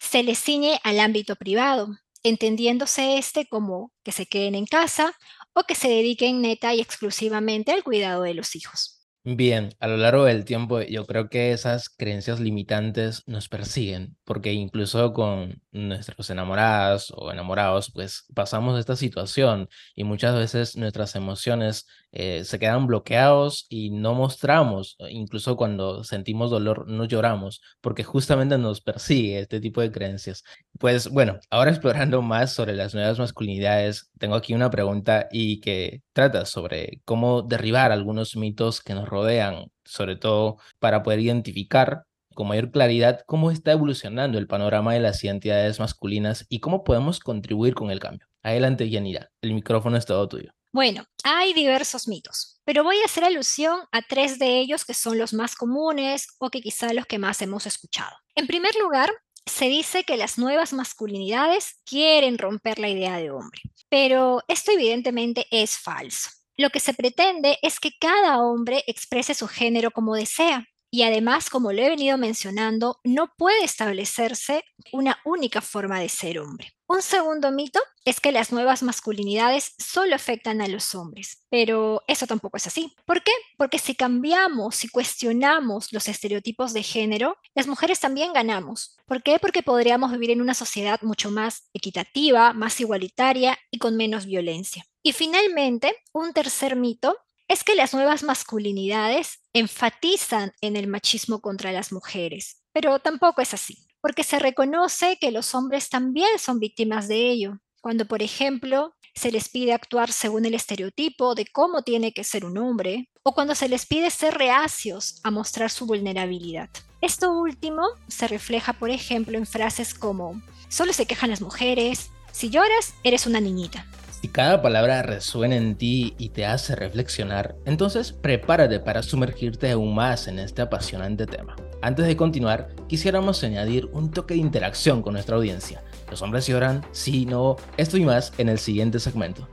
Se 0.00 0.22
les 0.22 0.38
ciñe 0.38 0.80
al 0.82 1.00
ámbito 1.00 1.36
privado, 1.36 1.88
entendiéndose 2.28 3.18
este 3.18 3.46
como 3.48 3.92
que 4.04 4.12
se 4.12 4.26
queden 4.26 4.54
en 4.54 4.66
casa 4.66 5.14
o 5.54 5.64
que 5.64 5.74
se 5.74 5.88
dediquen 5.88 6.42
neta 6.42 6.74
y 6.74 6.80
exclusivamente 6.80 7.72
al 7.72 7.84
cuidado 7.84 8.22
de 8.22 8.34
los 8.34 8.56
hijos. 8.56 8.95
Bien, 9.28 9.70
a 9.80 9.88
lo 9.88 9.96
largo 9.96 10.24
del 10.24 10.44
tiempo 10.44 10.80
yo 10.82 11.04
creo 11.04 11.28
que 11.28 11.50
esas 11.50 11.88
creencias 11.88 12.38
limitantes 12.38 13.24
nos 13.26 13.48
persiguen, 13.48 14.16
porque 14.22 14.52
incluso 14.52 15.12
con 15.12 15.60
nuestros 15.72 16.30
enamoradas 16.30 17.12
o 17.12 17.32
enamorados, 17.32 17.90
pues 17.92 18.24
pasamos 18.36 18.78
esta 18.78 18.94
situación 18.94 19.68
y 19.96 20.04
muchas 20.04 20.36
veces 20.36 20.76
nuestras 20.76 21.16
emociones 21.16 21.88
eh, 22.12 22.44
se 22.44 22.60
quedan 22.60 22.86
bloqueados 22.86 23.66
y 23.68 23.90
no 23.90 24.14
mostramos, 24.14 24.96
incluso 25.10 25.56
cuando 25.56 26.04
sentimos 26.04 26.52
dolor 26.52 26.86
no 26.88 27.04
lloramos, 27.04 27.60
porque 27.80 28.04
justamente 28.04 28.56
nos 28.58 28.80
persigue 28.80 29.40
este 29.40 29.58
tipo 29.58 29.80
de 29.80 29.90
creencias. 29.90 30.44
Pues 30.78 31.08
bueno, 31.08 31.40
ahora 31.50 31.70
explorando 31.70 32.22
más 32.22 32.52
sobre 32.52 32.74
las 32.74 32.94
nuevas 32.94 33.18
masculinidades, 33.18 34.10
tengo 34.18 34.36
aquí 34.36 34.54
una 34.54 34.70
pregunta 34.70 35.26
y 35.32 35.60
que 35.60 36.02
trata 36.12 36.44
sobre 36.46 37.00
cómo 37.04 37.42
derribar 37.42 37.92
algunos 37.92 38.36
mitos 38.36 38.80
que 38.82 38.94
nos 38.94 39.08
rodean, 39.16 39.70
sobre 39.84 40.16
todo 40.16 40.58
para 40.78 41.02
poder 41.02 41.20
identificar 41.20 42.04
con 42.34 42.48
mayor 42.48 42.70
claridad 42.70 43.20
cómo 43.26 43.50
está 43.50 43.72
evolucionando 43.72 44.36
el 44.36 44.46
panorama 44.46 44.92
de 44.92 45.00
las 45.00 45.24
identidades 45.24 45.80
masculinas 45.80 46.44
y 46.50 46.60
cómo 46.60 46.84
podemos 46.84 47.18
contribuir 47.18 47.74
con 47.74 47.90
el 47.90 47.98
cambio. 47.98 48.26
Adelante, 48.42 48.90
Yanira, 48.90 49.30
el 49.40 49.54
micrófono 49.54 49.96
es 49.96 50.04
todo 50.04 50.28
tuyo. 50.28 50.52
Bueno, 50.70 51.06
hay 51.24 51.54
diversos 51.54 52.06
mitos, 52.06 52.60
pero 52.66 52.84
voy 52.84 52.98
a 52.98 53.06
hacer 53.06 53.24
alusión 53.24 53.80
a 53.90 54.02
tres 54.02 54.38
de 54.38 54.58
ellos 54.58 54.84
que 54.84 54.92
son 54.92 55.16
los 55.16 55.32
más 55.32 55.56
comunes 55.56 56.28
o 56.38 56.50
que 56.50 56.60
quizá 56.60 56.92
los 56.92 57.06
que 57.06 57.18
más 57.18 57.40
hemos 57.40 57.66
escuchado. 57.66 58.14
En 58.34 58.46
primer 58.46 58.74
lugar, 58.76 59.10
se 59.46 59.68
dice 59.68 60.04
que 60.04 60.18
las 60.18 60.36
nuevas 60.36 60.74
masculinidades 60.74 61.80
quieren 61.86 62.36
romper 62.36 62.78
la 62.78 62.90
idea 62.90 63.16
de 63.16 63.30
hombre, 63.30 63.62
pero 63.88 64.42
esto 64.48 64.72
evidentemente 64.72 65.46
es 65.50 65.78
falso. 65.78 66.28
Lo 66.56 66.70
que 66.70 66.80
se 66.80 66.94
pretende 66.94 67.58
es 67.62 67.80
que 67.80 67.92
cada 67.98 68.40
hombre 68.40 68.82
exprese 68.86 69.34
su 69.34 69.46
género 69.46 69.90
como 69.90 70.14
desea, 70.14 70.66
y 70.90 71.02
además, 71.02 71.50
como 71.50 71.72
lo 71.72 71.82
he 71.82 71.90
venido 71.90 72.16
mencionando, 72.16 73.00
no 73.04 73.32
puede 73.36 73.64
establecerse 73.64 74.64
una 74.92 75.18
única 75.24 75.60
forma 75.60 76.00
de 76.00 76.08
ser 76.08 76.38
hombre. 76.38 76.72
Un 76.88 77.02
segundo 77.02 77.50
mito 77.50 77.80
es 78.04 78.20
que 78.20 78.30
las 78.30 78.52
nuevas 78.52 78.82
masculinidades 78.82 79.74
solo 79.76 80.14
afectan 80.14 80.60
a 80.60 80.68
los 80.68 80.94
hombres, 80.94 81.44
pero 81.50 82.02
eso 82.06 82.26
tampoco 82.26 82.56
es 82.56 82.68
así. 82.68 82.94
¿Por 83.04 83.22
qué? 83.24 83.32
Porque 83.58 83.78
si 83.78 83.96
cambiamos, 83.96 84.76
si 84.76 84.88
cuestionamos 84.88 85.92
los 85.92 86.06
estereotipos 86.06 86.72
de 86.72 86.84
género, 86.84 87.36
las 87.54 87.66
mujeres 87.66 87.98
también 87.98 88.32
ganamos. 88.32 88.96
¿Por 89.06 89.22
qué? 89.24 89.38
Porque 89.40 89.62
podríamos 89.62 90.12
vivir 90.12 90.30
en 90.30 90.40
una 90.40 90.54
sociedad 90.54 91.02
mucho 91.02 91.30
más 91.30 91.68
equitativa, 91.74 92.52
más 92.52 92.80
igualitaria 92.80 93.58
y 93.72 93.78
con 93.78 93.96
menos 93.96 94.24
violencia. 94.24 94.86
Y 95.06 95.12
finalmente, 95.12 95.94
un 96.12 96.32
tercer 96.32 96.74
mito 96.74 97.16
es 97.46 97.62
que 97.62 97.76
las 97.76 97.94
nuevas 97.94 98.24
masculinidades 98.24 99.38
enfatizan 99.52 100.50
en 100.60 100.74
el 100.74 100.88
machismo 100.88 101.40
contra 101.40 101.70
las 101.70 101.92
mujeres, 101.92 102.64
pero 102.72 102.98
tampoco 102.98 103.40
es 103.40 103.54
así 103.54 103.86
porque 104.00 104.24
se 104.24 104.40
reconoce 104.40 105.16
que 105.20 105.30
los 105.30 105.54
hombres 105.54 105.88
también 105.88 106.40
son 106.40 106.58
víctimas 106.58 107.06
de 107.06 107.30
ello. 107.30 107.58
Cuando, 107.80 108.06
por 108.06 108.20
ejemplo, 108.20 108.94
se 109.14 109.30
les 109.30 109.48
pide 109.48 109.72
actuar 109.72 110.10
según 110.10 110.44
el 110.44 110.54
estereotipo 110.54 111.36
de 111.36 111.46
cómo 111.46 111.82
tiene 111.82 112.12
que 112.12 112.24
ser 112.24 112.44
un 112.44 112.58
hombre, 112.58 113.08
o 113.22 113.32
cuando 113.32 113.54
se 113.54 113.68
les 113.68 113.86
pide 113.86 114.10
ser 114.10 114.34
reacios 114.34 115.20
a 115.22 115.30
mostrar 115.30 115.70
su 115.70 115.86
vulnerabilidad. 115.86 116.68
Esto 117.00 117.32
último 117.32 117.82
se 118.08 118.26
refleja, 118.28 118.72
por 118.72 118.90
ejemplo, 118.90 119.38
en 119.38 119.46
frases 119.46 119.94
como, 119.94 120.40
solo 120.68 120.92
se 120.92 121.06
quejan 121.06 121.30
las 121.30 121.40
mujeres, 121.40 122.10
si 122.32 122.50
lloras, 122.50 122.94
eres 123.02 123.26
una 123.26 123.40
niñita. 123.40 123.86
Si 124.20 124.28
cada 124.28 124.62
palabra 124.62 125.02
resuena 125.02 125.56
en 125.56 125.76
ti 125.76 126.14
y 126.16 126.30
te 126.30 126.46
hace 126.46 126.74
reflexionar, 126.74 127.54
entonces 127.66 128.12
prepárate 128.12 128.80
para 128.80 129.02
sumergirte 129.02 129.70
aún 129.70 129.94
más 129.94 130.26
en 130.26 130.38
este 130.38 130.62
apasionante 130.62 131.26
tema. 131.26 131.54
Antes 131.82 132.06
de 132.06 132.16
continuar, 132.16 132.74
quisiéramos 132.88 133.44
añadir 133.44 133.90
un 133.92 134.10
toque 134.10 134.32
de 134.32 134.40
interacción 134.40 135.02
con 135.02 135.12
nuestra 135.12 135.36
audiencia. 135.36 135.84
¿Los 136.10 136.22
hombres 136.22 136.46
lloran? 136.46 136.84
Sí, 136.92 137.26
no. 137.26 137.56
Esto 137.76 137.98
y 137.98 138.06
más 138.06 138.32
en 138.38 138.48
el 138.48 138.58
siguiente 138.58 139.00
segmento. 139.00 139.46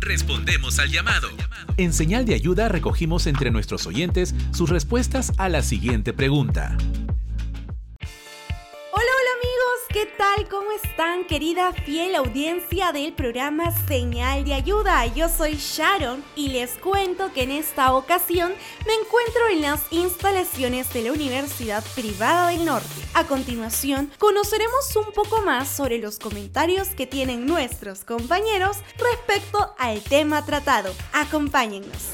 Respondemos 0.00 0.78
al 0.78 0.90
llamado. 0.90 1.28
En 1.78 1.94
señal 1.94 2.26
de 2.26 2.34
ayuda 2.34 2.68
recogimos 2.68 3.26
entre 3.26 3.50
nuestros 3.50 3.86
oyentes 3.86 4.34
sus 4.52 4.68
respuestas 4.68 5.32
a 5.38 5.48
la 5.48 5.62
siguiente 5.62 6.12
pregunta. 6.12 6.76
¿Cómo 10.50 10.72
están, 10.72 11.24
querida 11.24 11.72
fiel 11.72 12.16
audiencia 12.16 12.90
del 12.90 13.12
programa 13.12 13.70
Señal 13.86 14.44
de 14.44 14.54
Ayuda? 14.54 15.06
Yo 15.06 15.28
soy 15.28 15.54
Sharon 15.54 16.24
y 16.34 16.48
les 16.48 16.72
cuento 16.72 17.32
que 17.32 17.44
en 17.44 17.52
esta 17.52 17.94
ocasión 17.94 18.52
me 18.84 18.94
encuentro 18.94 19.48
en 19.52 19.62
las 19.62 19.80
instalaciones 19.92 20.92
de 20.92 21.02
la 21.02 21.12
Universidad 21.12 21.84
Privada 21.94 22.48
del 22.48 22.64
Norte. 22.64 22.88
A 23.14 23.24
continuación, 23.24 24.10
conoceremos 24.18 24.96
un 24.96 25.12
poco 25.12 25.40
más 25.42 25.68
sobre 25.68 25.98
los 25.98 26.18
comentarios 26.18 26.88
que 26.88 27.06
tienen 27.06 27.46
nuestros 27.46 28.04
compañeros 28.04 28.78
respecto 28.98 29.74
al 29.78 30.02
tema 30.02 30.44
tratado. 30.44 30.92
Acompáñennos. 31.12 32.10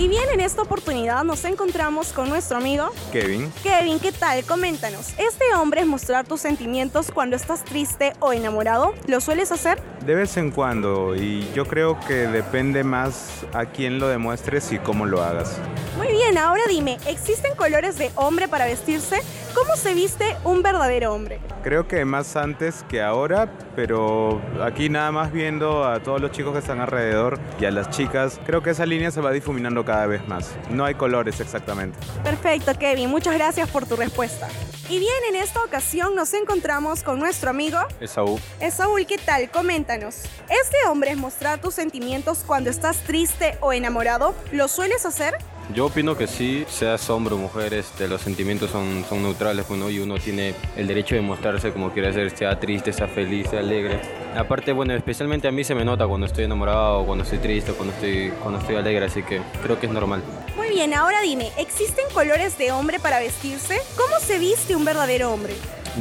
Y 0.00 0.08
bien, 0.08 0.24
en 0.32 0.40
esta 0.40 0.62
oportunidad 0.62 1.24
nos 1.24 1.44
encontramos 1.44 2.14
con 2.14 2.30
nuestro 2.30 2.56
amigo 2.56 2.88
Kevin. 3.12 3.52
Kevin, 3.62 4.00
¿qué 4.00 4.12
tal? 4.12 4.42
Coméntanos. 4.46 5.10
¿Este 5.18 5.54
hombre 5.54 5.82
es 5.82 5.86
mostrar 5.86 6.26
tus 6.26 6.40
sentimientos 6.40 7.10
cuando 7.12 7.36
estás 7.36 7.62
triste 7.66 8.14
o 8.18 8.32
enamorado? 8.32 8.94
¿Lo 9.08 9.20
sueles 9.20 9.52
hacer? 9.52 9.78
De 10.06 10.14
vez 10.14 10.38
en 10.38 10.52
cuando, 10.52 11.14
y 11.14 11.46
yo 11.52 11.66
creo 11.66 12.00
que 12.00 12.14
depende 12.14 12.82
más 12.82 13.44
a 13.52 13.66
quién 13.66 13.98
lo 13.98 14.08
demuestres 14.08 14.72
y 14.72 14.78
cómo 14.78 15.04
lo 15.04 15.22
hagas. 15.22 15.58
Muy 15.98 16.08
bien, 16.08 16.38
ahora 16.38 16.62
dime, 16.66 16.96
¿existen 17.06 17.54
colores 17.54 17.98
de 17.98 18.10
hombre 18.14 18.48
para 18.48 18.64
vestirse? 18.64 19.20
¿Cómo 19.54 19.74
se 19.76 19.94
viste 19.94 20.36
un 20.44 20.62
verdadero 20.62 21.12
hombre? 21.12 21.40
Creo 21.62 21.88
que 21.88 22.04
más 22.04 22.36
antes 22.36 22.84
que 22.88 23.02
ahora, 23.02 23.52
pero 23.74 24.40
aquí 24.62 24.88
nada 24.88 25.10
más 25.10 25.32
viendo 25.32 25.84
a 25.84 26.00
todos 26.00 26.20
los 26.20 26.30
chicos 26.30 26.52
que 26.52 26.60
están 26.60 26.80
alrededor 26.80 27.38
y 27.58 27.64
a 27.64 27.70
las 27.70 27.90
chicas, 27.90 28.40
creo 28.46 28.62
que 28.62 28.70
esa 28.70 28.86
línea 28.86 29.10
se 29.10 29.20
va 29.20 29.32
difuminando 29.32 29.84
cada 29.84 30.06
vez 30.06 30.26
más. 30.28 30.54
No 30.70 30.84
hay 30.84 30.94
colores 30.94 31.40
exactamente. 31.40 31.98
Perfecto, 32.22 32.72
Kevin. 32.78 33.10
Muchas 33.10 33.34
gracias 33.34 33.68
por 33.70 33.86
tu 33.86 33.96
respuesta. 33.96 34.48
Y 34.88 34.98
bien, 34.98 35.12
en 35.28 35.36
esta 35.36 35.62
ocasión 35.62 36.14
nos 36.14 36.34
encontramos 36.34 37.02
con 37.02 37.18
nuestro 37.20 37.50
amigo 37.50 37.78
Esaú. 38.00 38.40
Esaú, 38.60 38.96
¿qué 39.06 39.18
tal? 39.18 39.50
Coméntanos. 39.50 40.22
¿Este 40.48 40.76
hombre 40.88 41.12
es 41.12 41.16
mostrar 41.16 41.60
tus 41.60 41.74
sentimientos 41.74 42.42
cuando 42.46 42.70
estás 42.70 42.98
triste 43.04 43.56
o 43.60 43.72
enamorado? 43.72 44.34
¿Lo 44.52 44.66
sueles 44.66 45.06
hacer? 45.06 45.34
Yo 45.74 45.86
opino 45.86 46.16
que 46.16 46.26
sí, 46.26 46.64
seas 46.68 47.08
hombre 47.10 47.34
o 47.34 47.38
mujer, 47.38 47.74
este, 47.74 48.08
los 48.08 48.20
sentimientos 48.20 48.70
son, 48.70 49.04
son 49.08 49.22
neutrales 49.22 49.68
bueno, 49.68 49.88
y 49.88 50.00
uno 50.00 50.16
tiene 50.16 50.52
el 50.76 50.88
derecho 50.88 51.14
de 51.14 51.20
mostrarse 51.20 51.70
como 51.70 51.92
quiere 51.92 52.12
ser, 52.12 52.36
sea 52.36 52.58
triste, 52.58 52.92
sea 52.92 53.06
feliz, 53.06 53.48
sea 53.48 53.60
alegre. 53.60 54.00
Aparte, 54.36 54.72
bueno, 54.72 54.94
especialmente 54.94 55.46
a 55.46 55.52
mí 55.52 55.62
se 55.62 55.76
me 55.76 55.84
nota 55.84 56.08
cuando 56.08 56.26
estoy 56.26 56.44
enamorado, 56.44 57.04
cuando 57.06 57.22
estoy 57.22 57.38
triste, 57.38 57.72
cuando 57.72 57.94
estoy, 57.94 58.32
cuando 58.42 58.58
estoy 58.58 58.76
alegre, 58.76 59.04
así 59.04 59.22
que 59.22 59.40
creo 59.62 59.78
que 59.78 59.86
es 59.86 59.92
normal. 59.92 60.22
Bien, 60.70 60.94
ahora 60.94 61.20
dime, 61.20 61.50
¿existen 61.58 62.04
colores 62.14 62.56
de 62.56 62.70
hombre 62.70 63.00
para 63.00 63.18
vestirse? 63.18 63.80
¿Cómo 63.96 64.20
se 64.20 64.38
viste 64.38 64.76
un 64.76 64.84
verdadero 64.84 65.32
hombre? 65.32 65.52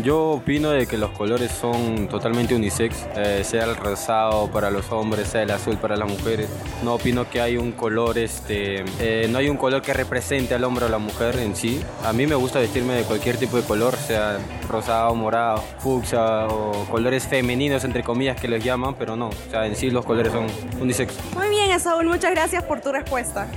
Yo 0.03 0.33
opino 0.33 0.69
de 0.69 0.85
que 0.85 0.95
los 0.95 1.09
colores 1.09 1.51
son 1.51 2.07
totalmente 2.07 2.53
unisex, 2.53 3.07
eh, 3.15 3.41
sea 3.43 3.63
el 3.63 3.75
rosado 3.75 4.51
para 4.51 4.69
los 4.69 4.91
hombres, 4.91 5.29
sea 5.29 5.41
el 5.41 5.49
azul 5.49 5.77
para 5.77 5.97
las 5.97 6.07
mujeres. 6.07 6.47
No 6.83 6.93
opino 6.93 7.27
que 7.27 7.41
hay 7.41 7.57
un 7.57 7.71
color, 7.71 8.19
este, 8.19 8.85
eh, 8.99 9.27
no 9.27 9.39
hay 9.39 9.49
un 9.49 9.57
color 9.57 9.81
que 9.81 9.91
represente 9.91 10.53
al 10.53 10.63
hombre 10.63 10.85
o 10.85 10.89
la 10.89 10.99
mujer 10.99 11.39
en 11.39 11.55
sí. 11.55 11.81
A 12.05 12.13
mí 12.13 12.27
me 12.27 12.35
gusta 12.35 12.59
vestirme 12.59 12.93
de 12.93 13.03
cualquier 13.05 13.37
tipo 13.37 13.57
de 13.57 13.63
color, 13.63 13.95
sea 13.95 14.37
rosado, 14.69 15.15
morado, 15.15 15.63
fucsia 15.79 16.45
o 16.45 16.85
colores 16.91 17.27
femeninos 17.27 17.83
entre 17.85 18.03
comillas 18.03 18.39
que 18.39 18.47
les 18.47 18.63
llaman, 18.63 18.93
pero 18.93 19.15
no, 19.15 19.29
o 19.29 19.49
sea, 19.49 19.65
en 19.65 19.75
sí 19.75 19.89
los 19.89 20.05
colores 20.05 20.31
son 20.31 20.45
unisex. 20.79 21.15
Muy 21.33 21.49
bien, 21.49 21.77
Saúl, 21.79 22.05
muchas 22.05 22.31
gracias 22.31 22.63
por 22.63 22.81
tu 22.81 22.91
respuesta. 22.91 23.47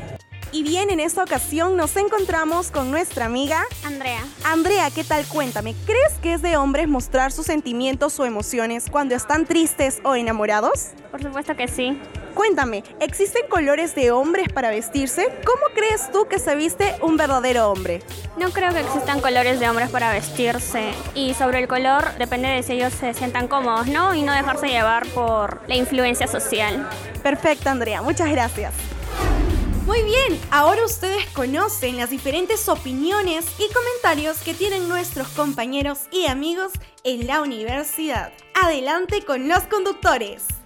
Y 0.54 0.62
bien, 0.62 0.90
en 0.90 1.00
esta 1.00 1.24
ocasión 1.24 1.78
nos 1.78 1.96
encontramos 1.96 2.70
con 2.70 2.90
nuestra 2.90 3.24
amiga 3.24 3.64
Andrea. 3.86 4.22
Andrea, 4.44 4.90
¿qué 4.94 5.02
tal? 5.02 5.24
Cuéntame, 5.26 5.74
¿crees 5.86 6.12
que 6.20 6.34
es 6.34 6.42
de 6.42 6.58
hombres 6.58 6.88
mostrar 6.88 7.32
sus 7.32 7.46
sentimientos 7.46 8.20
o 8.20 8.26
emociones 8.26 8.90
cuando 8.90 9.14
están 9.14 9.46
tristes 9.46 10.00
o 10.04 10.14
enamorados? 10.14 10.90
Por 11.10 11.22
supuesto 11.22 11.56
que 11.56 11.68
sí. 11.68 11.98
Cuéntame, 12.34 12.84
¿existen 13.00 13.48
colores 13.48 13.94
de 13.94 14.10
hombres 14.10 14.50
para 14.52 14.68
vestirse? 14.68 15.26
¿Cómo 15.42 15.74
crees 15.74 16.12
tú 16.12 16.26
que 16.28 16.38
se 16.38 16.54
viste 16.54 16.96
un 17.00 17.16
verdadero 17.16 17.70
hombre? 17.70 18.02
No 18.36 18.50
creo 18.50 18.74
que 18.74 18.80
existan 18.80 19.22
colores 19.22 19.58
de 19.58 19.70
hombres 19.70 19.88
para 19.88 20.12
vestirse. 20.12 20.92
Y 21.14 21.32
sobre 21.32 21.60
el 21.60 21.68
color, 21.68 22.04
depende 22.18 22.48
de 22.48 22.62
si 22.62 22.74
ellos 22.74 22.92
se 22.92 23.14
sientan 23.14 23.48
cómodos, 23.48 23.86
¿no? 23.86 24.14
Y 24.14 24.20
no 24.20 24.34
dejarse 24.34 24.68
llevar 24.68 25.06
por 25.08 25.62
la 25.66 25.76
influencia 25.76 26.26
social. 26.26 26.86
Perfecto, 27.22 27.70
Andrea. 27.70 28.02
Muchas 28.02 28.30
gracias. 28.30 28.74
Muy 29.84 30.04
bien, 30.04 30.40
ahora 30.52 30.84
ustedes 30.84 31.26
conocen 31.30 31.96
las 31.96 32.08
diferentes 32.08 32.68
opiniones 32.68 33.44
y 33.58 33.72
comentarios 33.72 34.38
que 34.38 34.54
tienen 34.54 34.88
nuestros 34.88 35.26
compañeros 35.30 36.02
y 36.12 36.26
amigos 36.26 36.70
en 37.02 37.26
la 37.26 37.42
universidad. 37.42 38.32
Adelante 38.62 39.24
con 39.24 39.48
los 39.48 39.64
conductores. 39.64 40.61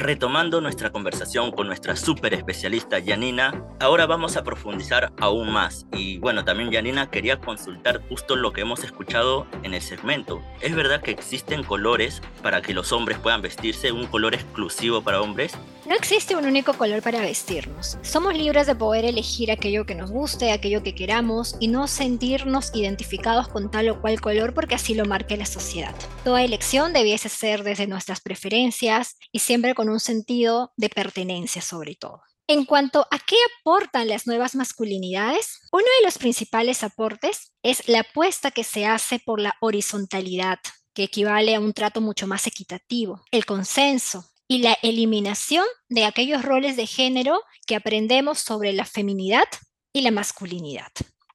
Retomando 0.00 0.62
nuestra 0.62 0.90
conversación 0.90 1.50
con 1.50 1.66
nuestra 1.66 1.94
super 1.94 2.32
especialista 2.32 2.98
Yanina, 2.98 3.66
ahora 3.80 4.06
vamos 4.06 4.38
a 4.38 4.42
profundizar 4.42 5.12
aún 5.20 5.52
más. 5.52 5.84
Y 5.92 6.16
bueno, 6.16 6.42
también 6.42 6.70
Yanina 6.70 7.10
quería 7.10 7.38
consultar 7.38 8.00
justo 8.08 8.34
lo 8.34 8.54
que 8.54 8.62
hemos 8.62 8.82
escuchado 8.82 9.46
en 9.62 9.74
el 9.74 9.82
segmento. 9.82 10.40
¿Es 10.62 10.74
verdad 10.74 11.02
que 11.02 11.10
existen 11.10 11.64
colores 11.64 12.22
para 12.42 12.62
que 12.62 12.72
los 12.72 12.92
hombres 12.92 13.18
puedan 13.18 13.42
vestirse, 13.42 13.92
un 13.92 14.06
color 14.06 14.34
exclusivo 14.34 15.02
para 15.02 15.20
hombres? 15.20 15.52
No 15.84 15.94
existe 15.94 16.34
un 16.34 16.46
único 16.46 16.72
color 16.72 17.02
para 17.02 17.20
vestirnos. 17.20 17.98
Somos 18.00 18.34
libres 18.34 18.66
de 18.66 18.74
poder 18.74 19.04
elegir 19.04 19.50
aquello 19.50 19.84
que 19.84 19.94
nos 19.94 20.10
guste, 20.10 20.52
aquello 20.52 20.82
que 20.82 20.94
queramos 20.94 21.56
y 21.60 21.68
no 21.68 21.88
sentirnos 21.88 22.70
identificados 22.74 23.48
con 23.48 23.70
tal 23.70 23.90
o 23.90 24.00
cual 24.00 24.18
color 24.20 24.54
porque 24.54 24.76
así 24.76 24.94
lo 24.94 25.04
marque 25.04 25.36
la 25.36 25.46
sociedad. 25.46 25.94
Toda 26.24 26.42
elección 26.42 26.94
debiese 26.94 27.28
ser 27.28 27.64
desde 27.64 27.86
nuestras 27.86 28.20
preferencias 28.20 29.16
y 29.30 29.40
siempre 29.40 29.74
con 29.74 29.89
un 29.90 30.00
sentido 30.00 30.72
de 30.76 30.88
pertenencia 30.88 31.62
sobre 31.62 31.94
todo. 31.94 32.22
En 32.46 32.64
cuanto 32.64 33.06
a 33.10 33.18
qué 33.18 33.36
aportan 33.60 34.08
las 34.08 34.26
nuevas 34.26 34.54
masculinidades, 34.56 35.60
uno 35.72 35.84
de 36.00 36.04
los 36.04 36.18
principales 36.18 36.82
aportes 36.82 37.52
es 37.62 37.88
la 37.88 38.00
apuesta 38.00 38.50
que 38.50 38.64
se 38.64 38.86
hace 38.86 39.20
por 39.20 39.40
la 39.40 39.54
horizontalidad, 39.60 40.58
que 40.94 41.04
equivale 41.04 41.54
a 41.54 41.60
un 41.60 41.72
trato 41.72 42.00
mucho 42.00 42.26
más 42.26 42.46
equitativo, 42.48 43.22
el 43.30 43.46
consenso, 43.46 44.30
y 44.50 44.58
la 44.58 44.76
eliminación 44.82 45.64
de 45.88 46.04
aquellos 46.04 46.42
roles 46.42 46.76
de 46.76 46.88
género 46.88 47.40
que 47.68 47.76
aprendemos 47.76 48.40
sobre 48.40 48.72
la 48.72 48.84
feminidad 48.84 49.44
y 49.92 50.00
la 50.00 50.10
masculinidad. 50.10 50.90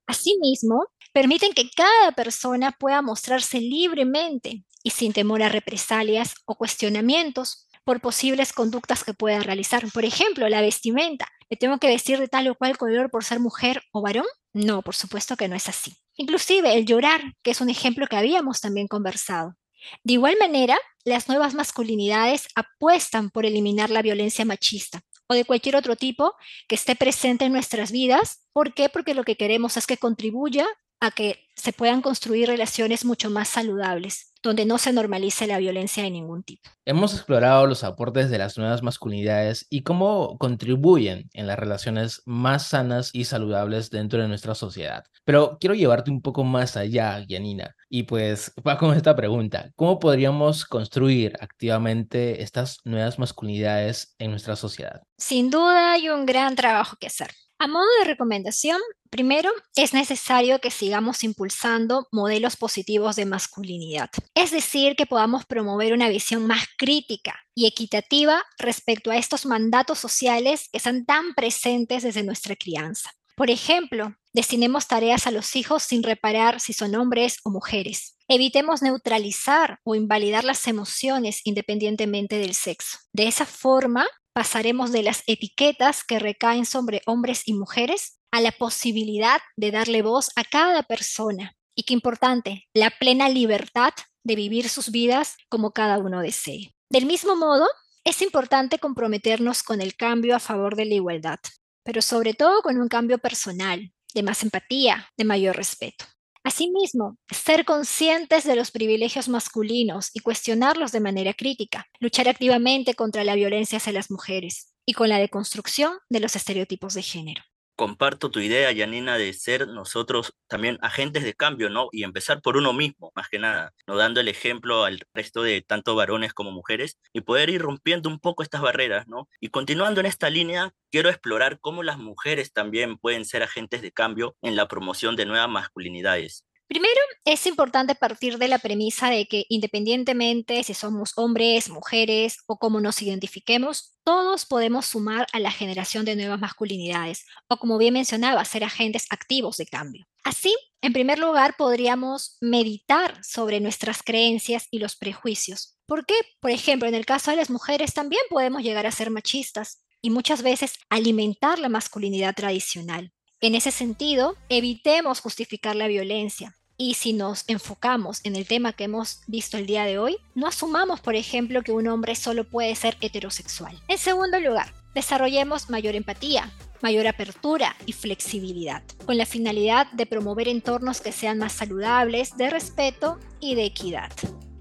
Asimismo, 0.05 0.88
permiten 1.13 1.53
que 1.53 1.69
cada 1.69 2.12
persona 2.12 2.74
pueda 2.77 3.01
mostrarse 3.01 3.62
libremente 3.62 4.65
y 4.83 4.89
sin 4.89 5.13
temor 5.13 5.43
a 5.43 5.47
represalias 5.47 6.33
o 6.43 6.55
cuestionamientos, 6.55 7.64
por 7.86 8.01
posibles 8.01 8.51
conductas 8.51 9.04
que 9.04 9.13
pueda 9.13 9.39
realizar. 9.39 9.86
Por 9.94 10.04
ejemplo, 10.04 10.50
la 10.50 10.62
vestimenta. 10.62 11.27
¿Me 11.50 11.56
tengo 11.56 11.77
que 11.77 11.88
vestir 11.88 12.20
de 12.20 12.27
tal 12.27 12.48
o 12.48 12.56
cual 12.56 12.77
color 12.77 13.10
por 13.12 13.24
ser 13.24 13.39
mujer 13.39 13.82
o 13.92 14.01
varón? 14.01 14.25
No, 14.54 14.82
por 14.82 14.96
supuesto 14.96 15.38
que 15.38 15.48
no 15.48 15.56
es 15.56 15.70
así. 15.70 15.96
Inclusive 16.15 16.75
el 16.75 16.86
llorar, 16.86 17.22
que 17.44 17.51
es 17.51 17.62
un 17.62 17.70
ejemplo 17.70 18.08
que 18.08 18.18
habíamos 18.18 18.60
también 18.62 18.88
conversado. 18.88 19.56
De 20.04 20.13
igual 20.13 20.36
manera, 20.39 20.77
las 21.04 21.27
nuevas 21.27 21.54
masculinidades 21.54 22.48
apuestan 22.56 23.30
por 23.30 23.46
eliminar 23.46 23.92
la 23.92 24.01
violencia 24.01 24.46
machista 24.46 25.01
o 25.27 25.34
de 25.36 25.46
cualquier 25.46 25.75
otro 25.75 25.96
tipo 25.96 26.34
que 26.68 26.75
esté 26.75 26.96
presente 26.96 27.46
en 27.46 27.54
nuestras 27.54 27.92
vidas. 27.92 28.48
¿Por 28.54 28.74
qué? 28.74 28.89
Porque 28.89 29.13
lo 29.13 29.24
que 29.24 29.38
queremos 29.38 29.77
es 29.77 29.86
que 29.86 29.98
contribuya 29.98 30.65
a 30.99 31.11
que 31.11 31.45
se 31.55 31.73
puedan 31.73 32.01
construir 32.01 32.47
relaciones 32.47 33.05
mucho 33.05 33.29
más 33.29 33.47
saludables, 33.47 34.33
donde 34.43 34.65
no 34.65 34.77
se 34.77 34.93
normalice 34.93 35.47
la 35.47 35.57
violencia 35.57 36.03
de 36.03 36.11
ningún 36.11 36.43
tipo. 36.43 36.69
Hemos 36.85 37.13
explorado 37.13 37.65
los 37.65 37.83
aportes 37.83 38.29
de 38.29 38.37
las 38.37 38.57
nuevas 38.57 38.83
masculinidades 38.83 39.65
y 39.69 39.81
cómo 39.83 40.37
contribuyen 40.37 41.29
en 41.33 41.47
las 41.47 41.57
relaciones 41.57 42.21
más 42.25 42.67
sanas 42.67 43.09
y 43.13 43.25
saludables 43.25 43.89
dentro 43.89 44.21
de 44.21 44.27
nuestra 44.27 44.53
sociedad. 44.53 45.05
Pero 45.23 45.57
quiero 45.59 45.73
llevarte 45.73 46.11
un 46.11 46.21
poco 46.21 46.43
más 46.43 46.77
allá, 46.77 47.23
Yanina, 47.27 47.75
y 47.89 48.03
pues 48.03 48.53
va 48.67 48.77
con 48.77 48.95
esta 48.95 49.15
pregunta. 49.15 49.71
¿Cómo 49.75 49.97
podríamos 49.97 50.65
construir 50.65 51.35
activamente 51.39 52.43
estas 52.43 52.77
nuevas 52.83 53.17
masculinidades 53.17 54.15
en 54.19 54.31
nuestra 54.31 54.55
sociedad? 54.55 55.01
Sin 55.17 55.49
duda 55.49 55.93
hay 55.93 56.09
un 56.09 56.25
gran 56.25 56.55
trabajo 56.55 56.97
que 56.99 57.07
hacer. 57.07 57.31
A 57.57 57.67
modo 57.67 57.88
de 58.00 58.05
recomendación, 58.05 58.81
primero 59.09 59.50
es 59.77 59.93
necesario 59.93 60.59
que 60.59 60.71
sigamos 60.71 61.24
impulsando 61.24 62.05
modelos 62.12 62.57
positivos 62.57 63.15
de 63.15 63.25
masculinidad, 63.25 64.09
es 64.35 64.51
decir, 64.51 64.97
que 64.97 65.05
podamos 65.05 65.45
promover 65.45 65.93
una 65.93 66.09
visión 66.09 66.45
más 66.47 66.65
crítica 66.77 67.39
y 67.55 67.65
equitativa 67.65 68.43
respecto 68.59 69.09
a 69.09 69.15
estos 69.15 69.45
mandatos 69.45 70.00
sociales 70.00 70.67
que 70.69 70.79
están 70.79 71.05
tan 71.05 71.33
presentes 71.33 72.03
desde 72.03 72.24
nuestra 72.24 72.57
crianza. 72.57 73.12
Por 73.38 73.50
ejemplo, 73.50 74.15
destinemos 74.33 74.88
tareas 74.88 75.25
a 75.27 75.31
los 75.31 75.55
hijos 75.55 75.83
sin 75.83 76.03
reparar 76.03 76.59
si 76.59 76.74
son 76.74 76.95
hombres 76.95 77.38
o 77.43 77.51
mujeres. 77.51 78.17
Evitemos 78.27 78.81
neutralizar 78.81 79.79
o 79.83 79.95
invalidar 79.95 80.43
las 80.43 80.67
emociones 80.67 81.41
independientemente 81.43 82.38
del 82.38 82.53
sexo. 82.53 82.97
De 83.13 83.27
esa 83.27 83.45
forma, 83.45 84.07
pasaremos 84.36 84.92
de 84.92 85.01
las 85.01 85.24
etiquetas 85.27 86.04
que 86.04 86.20
recaen 86.20 86.65
sobre 86.65 87.01
hombres 87.06 87.44
y 87.46 87.54
mujeres 87.54 88.20
a 88.32 88.42
la 88.42 88.51
posibilidad 88.51 89.39
de 89.56 89.72
darle 89.72 90.01
voz 90.01 90.30
a 90.36 90.44
cada 90.44 90.84
persona. 90.84 91.54
Y 91.74 91.84
qué 91.84 91.94
importante, 91.94 92.68
la 92.74 92.89
plena 92.89 93.30
libertad 93.30 93.94
de 94.25 94.36
vivir 94.36 94.68
sus 94.68 94.92
vidas 94.92 95.38
como 95.50 95.72
cada 95.72 96.00
uno 96.00 96.20
desee. 96.20 96.75
Del 96.92 97.06
mismo 97.06 97.38
modo, 97.38 97.65
es 98.04 98.22
importante 98.22 98.77
comprometernos 98.77 99.63
con 99.63 99.80
el 99.80 99.96
cambio 99.96 100.36
a 100.36 100.39
favor 100.39 100.75
de 100.75 100.86
la 100.86 100.96
igualdad, 100.96 101.39
pero 101.86 102.01
sobre 102.01 102.34
todo 102.34 102.62
con 102.62 102.77
un 102.77 102.89
cambio 102.89 103.20
personal, 103.20 103.94
de 104.13 104.24
más 104.24 104.44
empatía, 104.44 105.08
de 105.18 105.24
mayor 105.24 105.56
respeto. 105.56 106.06
Asimismo, 106.45 107.17
ser 107.31 107.65
conscientes 107.65 108.43
de 108.43 108.55
los 108.55 108.69
privilegios 108.69 109.29
masculinos 109.29 110.11
y 110.13 110.19
cuestionarlos 110.19 110.91
de 110.91 110.99
manera 110.99 111.33
crítica, 111.33 111.87
luchar 111.99 112.29
activamente 112.29 112.93
contra 112.93 113.23
la 113.23 113.33
violencia 113.33 113.77
hacia 113.79 113.93
las 113.93 114.11
mujeres 114.11 114.71
y 114.85 114.93
con 114.93 115.09
la 115.09 115.17
deconstrucción 115.17 115.93
de 116.07 116.19
los 116.19 116.35
estereotipos 116.35 116.93
de 116.93 117.01
género 117.01 117.41
comparto 117.75 118.32
tu 118.32 118.39
idea, 118.39 118.74
Janina, 118.75 119.17
de 119.17 119.34
ser 119.34 119.67
nosotros 119.67 120.34
también 120.48 120.77
agentes 120.82 121.24
de 121.24 121.34
cambio, 121.34 121.70
¿no? 121.70 121.89
Y 121.91 122.03
empezar 122.03 122.41
por 122.41 122.58
uno 122.58 122.74
mismo, 122.74 123.12
más 123.15 123.29
que 123.29 123.39
nada, 123.39 123.74
¿no? 123.88 123.96
Dando 123.98 124.22
el 124.22 124.27
ejemplo 124.27 124.84
al 124.86 125.01
resto 125.13 125.44
de 125.44 125.62
tanto 125.62 125.96
varones 125.96 126.34
como 126.34 126.51
mujeres 126.51 126.98
y 127.13 127.22
poder 127.22 127.50
ir 127.50 127.62
rompiendo 127.62 128.10
un 128.10 128.20
poco 128.20 128.44
estas 128.44 128.62
barreras, 128.62 129.08
¿no? 129.08 129.27
Y 129.39 129.50
continuando 129.50 130.00
en 130.00 130.05
esta 130.08 130.29
línea, 130.29 130.74
quiero 130.91 131.10
explorar 131.10 131.60
cómo 131.60 131.84
las 131.84 131.98
mujeres 131.98 132.53
también 132.53 132.98
pueden 132.98 133.25
ser 133.25 133.44
agentes 133.44 133.82
de 133.82 133.91
cambio 133.91 134.36
en 134.41 134.55
la 134.55 134.67
promoción 134.67 135.15
de 135.15 135.25
nuevas 135.25 135.50
masculinidades. 135.50 136.44
Primero, 136.67 137.00
es 137.25 137.45
importante 137.45 137.93
partir 137.93 138.39
de 138.39 138.48
la 138.48 138.57
premisa 138.57 139.12
de 139.12 139.27
que 139.27 139.45
independientemente 139.50 140.63
si 140.63 140.74
somos 140.74 141.13
hombres, 141.15 141.69
mujeres 141.69 142.39
o 142.48 142.57
cómo 142.57 142.81
nos 142.81 143.03
identifiquemos, 143.03 144.00
todos 144.03 144.45
podemos 144.45 144.88
sumar 144.88 145.27
a 145.31 145.39
la 145.39 145.51
generación 145.51 146.05
de 146.05 146.15
nuevas 146.15 146.39
masculinidades 146.39 147.25
o, 147.50 147.57
como 147.57 147.77
bien 147.77 147.93
mencionaba, 147.93 148.43
ser 148.45 148.63
agentes 148.63 149.05
activos 149.12 149.57
de 149.57 149.67
cambio. 149.67 150.07
Así, 150.24 150.55
en 150.81 150.91
primer 150.91 151.19
lugar, 151.19 151.55
podríamos 151.55 152.38
meditar 152.41 153.24
sobre 153.24 153.60
nuestras 153.60 154.01
creencias 154.01 154.67
y 154.72 154.79
los 154.79 154.95
prejuicios. 154.95 155.77
¿Por 155.86 156.07
qué? 156.07 156.15
Por 156.39 156.50
ejemplo, 156.50 156.89
en 156.89 156.95
el 156.95 157.05
caso 157.05 157.29
de 157.29 157.38
las 157.38 157.51
mujeres 157.51 157.93
también 157.93 158.24
podemos 158.29 158.63
llegar 158.63 158.88
a 158.88 158.91
ser 158.91 159.12
machistas 159.12 159.84
y 160.01 160.10
muchas 160.10 160.41
veces 160.41 160.74
alimentar 160.89 161.60
la 161.60 161.69
masculinidad 161.69 162.34
tradicional. 162.34 163.12
En 163.45 163.53
ese 163.53 163.69
sentido, 163.69 164.36
evitemos 164.49 165.19
justificar 165.19 165.75
la 165.75 165.86
violencia. 165.86 166.55
Y 166.77 166.95
si 166.95 167.13
nos 167.13 167.43
enfocamos 167.47 168.21
en 168.23 168.36
el 168.36 168.47
tema 168.47 168.73
que 168.73 168.86
hemos 168.86 169.21
visto 169.27 169.55
el 169.60 169.67
día 169.67 169.86
de 169.86 169.99
hoy, 169.99 170.17
no 170.34 170.47
asumamos, 170.47 170.99
por 170.99 171.13
ejemplo, 171.13 171.62
que 171.62 171.71
un 171.71 171.88
hombre 171.88 172.15
solo 172.15 172.45
puede 172.45 172.73
ser 172.73 172.97
heterosexual. 173.01 173.79
En 173.88 173.99
segundo 173.99 174.39
lugar, 174.39 174.73
desarrollemos 174.95 175.69
mayor 175.69 175.95
empatía, 175.95 176.51
mayor 176.81 177.05
apertura 177.05 177.75
y 177.86 177.93
flexibilidad, 177.93 178.81
con 179.05 179.15
la 179.15 179.27
finalidad 179.27 179.91
de 179.91 180.08
promover 180.08 180.47
entornos 180.47 180.99
que 180.99 181.12
sean 181.12 181.38
más 181.38 181.53
saludables, 181.53 182.36
de 182.38 182.49
respeto 182.49 183.19
y 183.39 183.53
de 183.53 183.65
equidad. 183.65 184.12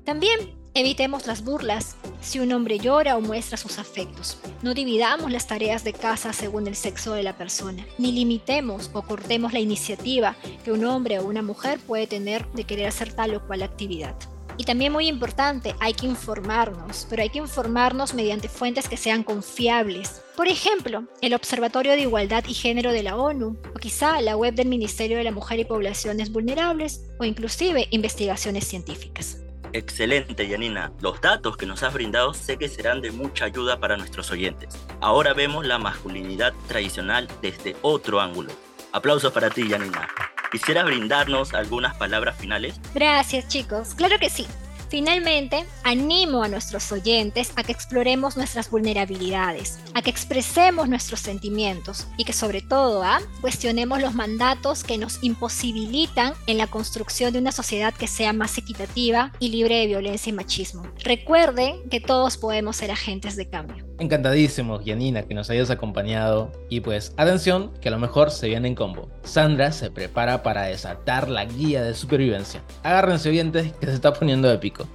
También 0.04 0.62
Evitemos 0.76 1.28
las 1.28 1.44
burlas 1.44 1.94
si 2.20 2.40
un 2.40 2.52
hombre 2.52 2.80
llora 2.80 3.16
o 3.16 3.20
muestra 3.20 3.56
sus 3.56 3.78
afectos. 3.78 4.38
No 4.60 4.74
dividamos 4.74 5.30
las 5.30 5.46
tareas 5.46 5.84
de 5.84 5.92
casa 5.92 6.32
según 6.32 6.66
el 6.66 6.74
sexo 6.74 7.12
de 7.12 7.22
la 7.22 7.36
persona, 7.36 7.86
ni 7.96 8.10
limitemos 8.10 8.90
o 8.92 9.02
cortemos 9.02 9.52
la 9.52 9.60
iniciativa 9.60 10.34
que 10.64 10.72
un 10.72 10.84
hombre 10.84 11.20
o 11.20 11.26
una 11.26 11.42
mujer 11.42 11.78
puede 11.78 12.08
tener 12.08 12.50
de 12.54 12.64
querer 12.64 12.88
hacer 12.88 13.12
tal 13.12 13.36
o 13.36 13.46
cual 13.46 13.62
actividad. 13.62 14.16
Y 14.56 14.64
también 14.64 14.92
muy 14.92 15.06
importante, 15.06 15.76
hay 15.78 15.94
que 15.94 16.06
informarnos, 16.06 17.06
pero 17.08 17.22
hay 17.22 17.28
que 17.28 17.38
informarnos 17.38 18.12
mediante 18.12 18.48
fuentes 18.48 18.88
que 18.88 18.96
sean 18.96 19.22
confiables. 19.22 20.22
Por 20.36 20.48
ejemplo, 20.48 21.04
el 21.20 21.34
Observatorio 21.34 21.92
de 21.92 22.02
Igualdad 22.02 22.44
y 22.48 22.54
Género 22.54 22.90
de 22.90 23.04
la 23.04 23.16
ONU, 23.16 23.56
o 23.72 23.78
quizá 23.78 24.20
la 24.20 24.36
web 24.36 24.54
del 24.54 24.68
Ministerio 24.68 25.18
de 25.18 25.24
la 25.24 25.32
Mujer 25.32 25.60
y 25.60 25.64
Poblaciones 25.64 26.32
Vulnerables, 26.32 27.04
o 27.20 27.24
inclusive 27.24 27.86
investigaciones 27.90 28.66
científicas. 28.66 29.43
Excelente, 29.74 30.46
Yanina. 30.46 30.92
Los 31.00 31.20
datos 31.20 31.56
que 31.56 31.66
nos 31.66 31.82
has 31.82 31.92
brindado 31.92 32.32
sé 32.32 32.56
que 32.56 32.68
serán 32.68 33.00
de 33.00 33.10
mucha 33.10 33.46
ayuda 33.46 33.80
para 33.80 33.96
nuestros 33.96 34.30
oyentes. 34.30 34.78
Ahora 35.00 35.34
vemos 35.34 35.66
la 35.66 35.78
masculinidad 35.78 36.54
tradicional 36.68 37.26
desde 37.42 37.74
otro 37.82 38.20
ángulo. 38.20 38.52
Aplausos 38.92 39.32
para 39.32 39.50
ti, 39.50 39.68
Yanina. 39.68 40.08
¿Quisieras 40.52 40.84
brindarnos 40.84 41.54
algunas 41.54 41.96
palabras 41.96 42.36
finales? 42.38 42.80
Gracias, 42.94 43.48
chicos. 43.48 43.96
Claro 43.96 44.16
que 44.20 44.30
sí. 44.30 44.46
Finalmente, 44.88 45.64
animo 45.82 46.42
a 46.42 46.48
nuestros 46.48 46.90
oyentes 46.92 47.52
a 47.56 47.64
que 47.64 47.72
exploremos 47.72 48.36
nuestras 48.36 48.70
vulnerabilidades, 48.70 49.78
a 49.94 50.02
que 50.02 50.10
expresemos 50.10 50.88
nuestros 50.88 51.20
sentimientos 51.20 52.06
y 52.16 52.24
que 52.24 52.32
sobre 52.32 52.62
todo 52.62 53.02
a 53.02 53.20
cuestionemos 53.40 54.00
los 54.00 54.14
mandatos 54.14 54.84
que 54.84 54.98
nos 54.98 55.22
imposibilitan 55.22 56.34
en 56.46 56.58
la 56.58 56.66
construcción 56.66 57.32
de 57.32 57.38
una 57.38 57.52
sociedad 57.52 57.94
que 57.94 58.06
sea 58.06 58.32
más 58.32 58.58
equitativa 58.58 59.32
y 59.38 59.48
libre 59.48 59.76
de 59.76 59.86
violencia 59.86 60.30
y 60.30 60.34
machismo. 60.34 60.82
Recuerden 61.02 61.88
que 61.90 62.00
todos 62.00 62.36
podemos 62.36 62.76
ser 62.76 62.90
agentes 62.90 63.36
de 63.36 63.48
cambio. 63.48 63.83
Encantadísimos, 63.98 64.84
Yanina, 64.84 65.22
que 65.22 65.34
nos 65.34 65.50
hayas 65.50 65.70
acompañado. 65.70 66.50
Y 66.68 66.80
pues, 66.80 67.14
atención, 67.16 67.72
que 67.80 67.88
a 67.88 67.92
lo 67.92 67.98
mejor 67.98 68.30
se 68.30 68.48
viene 68.48 68.66
en 68.68 68.74
combo. 68.74 69.08
Sandra 69.22 69.70
se 69.70 69.90
prepara 69.90 70.42
para 70.42 70.62
desatar 70.62 71.28
la 71.28 71.44
guía 71.44 71.82
de 71.82 71.94
supervivencia. 71.94 72.62
Agárrense, 72.82 73.28
oyentes, 73.28 73.72
que 73.74 73.86
se 73.86 73.94
está 73.94 74.12
poniendo 74.12 74.50
épico. 74.50 74.88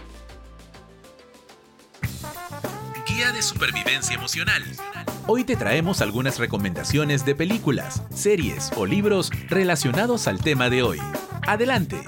Guía 3.08 3.32
de 3.32 3.42
Supervivencia 3.42 4.16
Emocional. 4.16 4.64
Hoy 5.28 5.44
te 5.44 5.56
traemos 5.56 6.02
algunas 6.02 6.40
recomendaciones 6.40 7.26
de 7.26 7.36
películas, 7.36 8.04
series 8.14 8.72
o 8.76 8.86
libros 8.86 9.30
relacionados 9.48 10.28
al 10.28 10.42
tema 10.42 10.70
de 10.70 10.84
hoy. 10.84 11.00
Adelante. 11.48 12.02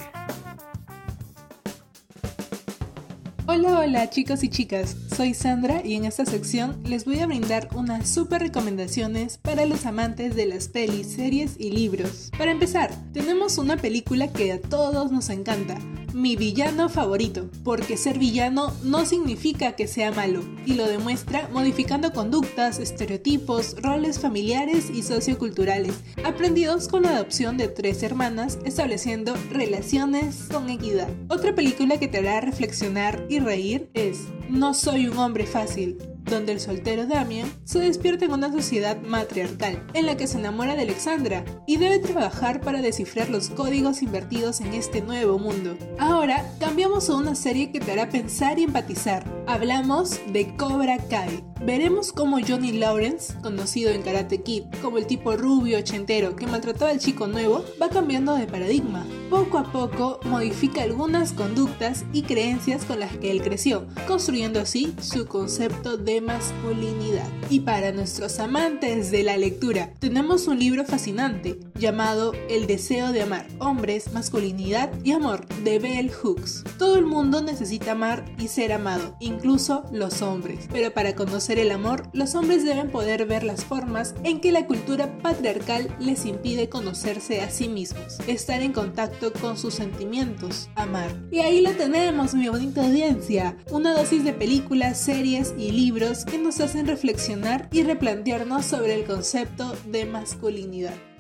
Hola, 3.46 3.80
hola 3.80 4.10
chicos 4.10 4.44
y 4.44 4.50
chicas, 4.50 4.96
soy 5.16 5.34
Sandra 5.34 5.82
y 5.86 5.96
en 5.96 6.06
esta 6.06 6.26
sección 6.26 6.82
les 6.86 7.06
voy 7.06 7.20
a 7.20 7.28
brindar 7.28 7.70
unas 7.76 8.08
super 8.08 8.42
recomendaciones 8.42 9.38
para 9.38 9.66
los 9.66 9.86
amantes 9.86 10.36
de 10.36 10.46
las 10.46 10.70
pelis, 10.70 11.08
series 11.08 11.56
y 11.60 11.72
libros. 11.72 12.32
Para 12.38 12.52
empezar, 12.52 12.92
tenemos 13.14 13.58
una 13.58 13.78
película 13.78 14.32
que 14.32 14.54
a 14.54 14.62
todos 14.62 15.12
nos 15.12 15.30
encanta, 15.30 15.78
mi 16.14 16.36
villano 16.36 16.90
favorito, 16.90 17.50
porque 17.64 17.98
ser 17.98 18.20
villano 18.20 18.74
no 18.84 19.06
significa 19.06 19.74
que 19.74 19.88
sea 19.88 20.12
malo, 20.12 20.44
y 20.66 20.74
lo 20.74 20.88
demuestra 20.88 21.48
modificando 21.54 22.12
conductas, 22.12 22.80
estereotipos, 22.80 23.76
roles 23.82 24.20
familiares 24.20 24.90
y 24.90 25.04
socioculturales, 25.04 25.96
aprendidos 26.24 26.88
con 26.88 27.04
la 27.04 27.16
adopción 27.16 27.58
de 27.58 27.68
tres 27.70 28.04
hermanas, 28.04 28.60
estableciendo 28.66 29.36
relaciones 29.52 30.48
con 30.52 30.70
equidad. 30.70 31.10
Otra 31.30 31.56
película 31.56 31.98
que 31.98 32.08
te 32.08 32.20
hará 32.20 32.42
reflexionar 32.42 33.26
y 33.30 33.40
reír 33.40 33.90
es 33.94 34.20
No 34.50 34.74
soy 35.02 35.10
un 35.10 35.18
hombre 35.18 35.48
fácil, 35.48 35.98
donde 36.26 36.52
el 36.52 36.60
soltero 36.60 37.08
Damien 37.08 37.52
se 37.64 37.80
despierta 37.80 38.26
en 38.26 38.34
una 38.34 38.52
sociedad 38.52 39.02
matriarcal, 39.02 39.84
en 39.96 40.06
la 40.06 40.16
que 40.16 40.28
se 40.28 40.38
enamora 40.38 40.76
de 40.76 40.84
Alexandra 40.84 41.44
y 41.66 41.78
debe 41.78 41.98
trabajar 41.98 42.62
para 42.62 42.84
descifrar 42.84 43.30
los 43.30 43.50
códigos 43.50 44.04
invertidos 44.04 44.62
en 44.62 44.76
este 44.76 45.02
nuevo 45.02 45.40
mundo. 45.40 45.76
Ahora 45.98 46.46
cambiamos 46.60 47.10
a 47.10 47.16
una 47.16 47.34
serie 47.34 47.72
que 47.72 47.80
te 47.80 47.94
hará 47.94 48.10
pensar 48.10 48.60
y 48.60 48.64
empatizar. 48.64 49.26
Hablamos 49.48 50.20
de 50.32 50.56
Cobra 50.56 51.00
Kai. 51.10 51.44
Veremos 51.66 52.12
cómo 52.12 52.38
Johnny 52.48 52.74
Lawrence, 52.74 53.34
conocido 53.42 53.90
en 53.90 54.04
Karate 54.04 54.44
Kid 54.44 54.66
como 54.84 55.00
el 55.00 55.08
tipo 55.08 55.36
rubio 55.36 55.80
ochentero 55.80 56.36
que 56.36 56.46
maltrataba 56.46 56.92
al 56.92 57.00
chico 57.00 57.26
nuevo, 57.26 57.66
va 57.82 57.90
cambiando 57.90 58.36
de 58.36 58.46
paradigma. 58.46 59.08
Poco 59.32 59.60
a 59.60 59.64
poco 59.64 60.20
modifica 60.26 60.84
algunas 60.84 61.32
conductas 61.32 62.04
y 62.12 62.24
creencias 62.24 62.84
con 62.84 63.00
las 63.00 63.16
que 63.16 63.32
él 63.32 63.42
creció, 63.42 63.88
construyendo 64.06 64.60
así 64.60 64.94
su 65.02 65.26
concepto 65.26 65.96
de 65.96 66.20
masculinidad. 66.20 67.30
Y 67.50 67.62
para 67.62 67.94
nuestros 67.94 68.40
amantes 68.40 69.10
de 69.10 69.24
la 69.24 69.38
lectura, 69.38 69.94
tenemos 70.00 70.50
un 70.50 70.60
libro 70.60 70.84
fascinante 70.84 71.71
llamado 71.82 72.34
El 72.48 72.68
deseo 72.68 73.12
de 73.12 73.24
amar, 73.24 73.48
hombres, 73.58 74.14
masculinidad 74.14 74.92
y 75.04 75.14
amor 75.14 75.48
de 75.64 75.80
Bell 75.80 76.12
Hooks. 76.12 76.64
Todo 76.78 76.96
el 76.96 77.08
mundo 77.08 77.42
necesita 77.42 77.94
amar 77.94 78.24
y 78.38 78.50
ser 78.50 78.72
amado, 78.72 79.18
incluso 79.20 79.84
los 79.92 80.22
hombres. 80.22 80.68
Pero 80.72 80.94
para 80.94 81.16
conocer 81.16 81.58
el 81.58 81.72
amor, 81.72 82.08
los 82.14 82.36
hombres 82.36 82.64
deben 82.64 82.92
poder 82.92 83.26
ver 83.26 83.44
las 83.44 83.66
formas 83.66 84.14
en 84.24 84.40
que 84.40 84.52
la 84.52 84.68
cultura 84.68 85.18
patriarcal 85.18 85.94
les 86.00 86.26
impide 86.28 86.70
conocerse 86.70 87.42
a 87.42 87.50
sí 87.50 87.68
mismos, 87.68 88.20
estar 88.28 88.62
en 88.62 88.74
contacto 88.74 89.34
con 89.34 89.58
sus 89.58 89.74
sentimientos, 89.74 90.70
amar. 90.76 91.10
Y 91.32 91.40
ahí 91.40 91.62
lo 91.62 91.72
tenemos, 91.72 92.36
mi 92.36 92.48
bonita 92.48 92.86
audiencia, 92.86 93.58
una 93.72 93.94
dosis 93.94 94.24
de 94.24 94.34
películas, 94.34 95.00
series 95.00 95.56
y 95.58 95.72
libros 95.72 96.26
que 96.26 96.38
nos 96.38 96.60
hacen 96.60 96.86
reflexionar 96.86 97.70
y 97.72 97.82
replantearnos 97.82 98.66
sobre 98.66 98.94
el 98.94 99.06
concepto 99.06 99.76
de 99.88 100.06
masculinidad. 100.06 101.11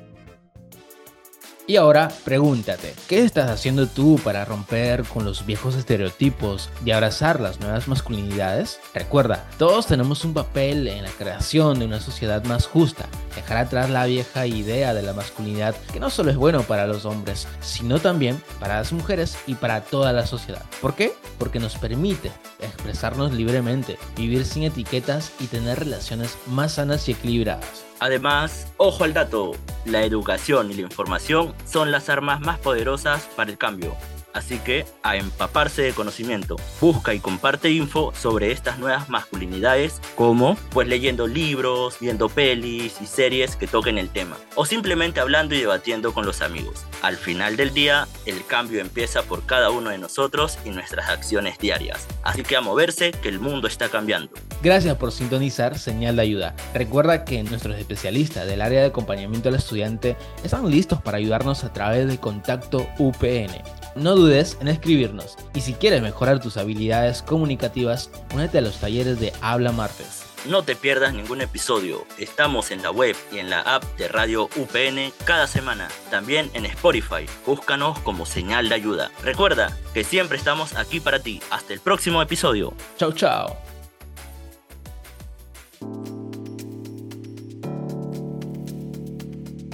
Y 1.68 1.76
ahora 1.76 2.12
pregúntate, 2.26 2.96
¿qué 3.08 3.24
estás 3.24 3.50
haciendo 3.50 3.88
tú 3.88 4.20
para 4.24 4.46
romper 4.46 5.04
con 5.04 5.24
los 5.24 5.46
viejos 5.46 5.76
estereotipos 5.76 6.70
y 6.84 6.92
abrazar 6.92 7.40
las 7.40 7.60
nuevas 7.60 7.88
masculinidades? 7.88 8.80
Recuerda, 8.96 9.48
todos 9.60 9.86
tenemos 9.86 10.26
un 10.26 10.34
papel 10.34 10.88
en 10.88 11.04
la 11.04 11.12
creación 11.12 11.78
de 11.78 11.86
una 11.86 12.00
sociedad 12.00 12.44
más 12.46 12.66
justa, 12.66 13.06
dejar 13.36 13.58
atrás 13.58 13.90
la 13.92 14.06
vieja 14.06 14.48
idea 14.48 14.96
de 14.96 15.04
la 15.04 15.14
masculinidad 15.14 15.76
que 15.94 16.00
no 16.00 16.10
solo 16.10 16.32
es 16.32 16.38
bueno 16.38 16.64
para 16.64 16.88
los 16.88 17.06
hombres, 17.06 17.48
sino 17.62 18.00
también 18.00 18.42
para 18.60 18.78
las 18.78 18.92
mujeres 18.92 19.38
y 19.46 19.54
para 19.54 19.82
toda 19.82 20.14
la 20.14 20.26
sociedad. 20.26 20.64
¿Por 20.82 20.96
qué? 20.96 21.14
Porque 21.38 21.60
nos 21.60 21.78
permite 21.78 22.32
expresarnos 22.60 23.34
libremente, 23.34 23.98
vivir 24.18 24.46
sin 24.46 24.64
etiquetas 24.64 25.32
y 25.40 25.46
tener 25.46 25.80
relaciones 25.80 26.38
más 26.48 26.74
sanas 26.74 27.08
y 27.08 27.12
equilibradas. 27.12 27.91
Además, 28.02 28.74
ojo 28.78 29.04
al 29.04 29.14
dato, 29.14 29.52
la 29.86 30.04
educación 30.04 30.72
y 30.72 30.74
la 30.74 30.82
información 30.82 31.54
son 31.66 31.92
las 31.92 32.10
armas 32.10 32.42
más 32.42 32.58
poderosas 32.58 33.30
para 33.36 33.52
el 33.52 33.60
cambio. 33.60 33.96
Así 34.34 34.60
que 34.60 34.86
a 35.04 35.16
empaparse 35.16 35.82
de 35.82 35.94
conocimiento. 35.94 36.56
Busca 36.80 37.14
y 37.14 37.20
comparte 37.20 37.70
info 37.70 38.14
sobre 38.16 38.52
estas 38.52 38.80
nuevas 38.80 39.10
masculinidades, 39.10 40.02
como 40.16 40.56
pues 40.72 40.88
leyendo 40.88 41.28
libros, 41.28 41.98
viendo 42.00 42.30
pelis 42.30 43.02
y 43.02 43.06
series 43.06 43.56
que 43.56 43.68
toquen 43.68 43.98
el 43.98 44.10
tema, 44.10 44.38
o 44.56 44.66
simplemente 44.66 45.20
hablando 45.20 45.56
y 45.56 45.60
debatiendo 45.60 46.14
con 46.14 46.26
los 46.26 46.42
amigos. 46.42 46.86
Al 47.02 47.18
final 47.18 47.58
del 47.58 47.74
día, 47.74 48.08
el 48.26 48.46
cambio 48.46 48.82
empieza 48.82 49.24
por 49.24 49.46
cada 49.46 49.70
uno 49.70 49.90
de 49.90 49.98
nosotros 49.98 50.58
y 50.66 50.70
nuestras 50.70 51.10
acciones 51.10 51.58
diarias. 51.58 52.08
Así 52.24 52.44
que 52.44 52.56
a 52.56 52.62
moverse, 52.62 53.12
que 53.12 53.30
el 53.30 53.40
mundo 53.40 53.68
está 53.68 53.90
cambiando. 53.90 54.32
Gracias 54.62 54.96
por 54.98 55.12
sintonizar 55.12 55.78
Señal 55.78 56.16
de 56.16 56.22
Ayuda. 56.22 56.56
Recuerda 56.74 57.26
que 57.26 57.42
nuestros 57.44 57.78
especialistas 57.78 58.48
del 58.48 58.62
área 58.62 58.82
de 58.82 58.88
acompañamiento 58.88 59.50
al 59.50 59.56
estudiante 59.56 60.16
están 60.44 60.70
listos 60.70 61.02
para 61.02 61.18
ayudarnos 61.18 61.64
a 61.64 61.74
través 61.74 62.08
de 62.08 62.18
Contacto 62.18 62.88
UPN. 63.00 63.81
No 63.96 64.16
dudes 64.16 64.58
en 64.62 64.70
escribirnos 64.70 65.38
y 65.54 65.62
si 65.62 65.74
quieres 65.74 66.02
mejorar 66.02 66.40
tus 66.40 66.56
habilidades 66.56 67.22
comunicativas, 67.22 68.10
únete 68.34 68.60
a 68.60 68.62
los 68.62 68.80
talleres 68.80 69.20
de 69.20 69.34
Habla 69.42 69.74
Martes. 69.74 70.24
No 70.46 70.64
te 70.64 70.76
pierdas 70.76 71.14
ningún 71.14 71.42
episodio. 71.42 72.06
Estamos 72.18 72.72
en 72.72 72.82
la 72.82 72.90
web 72.90 73.16
y 73.32 73.40
en 73.40 73.50
la 73.50 73.62
app 73.62 73.84
de 73.98 74.08
Radio 74.08 74.46
UPN 74.56 75.14
cada 75.26 75.46
semana. 75.46 75.88
También 76.10 76.50
en 76.54 76.66
Spotify. 76.66 77.26
Búscanos 77.46 78.00
como 78.00 78.26
señal 78.26 78.70
de 78.70 78.76
ayuda. 78.76 79.12
Recuerda 79.24 79.78
que 79.94 80.04
siempre 80.04 80.38
estamos 80.38 80.76
aquí 80.76 81.00
para 81.00 81.20
ti. 81.20 81.42
Hasta 81.52 81.74
el 81.74 81.80
próximo 81.80 82.22
episodio. 82.22 82.74
Chao, 82.98 83.12
chao. 83.12 83.58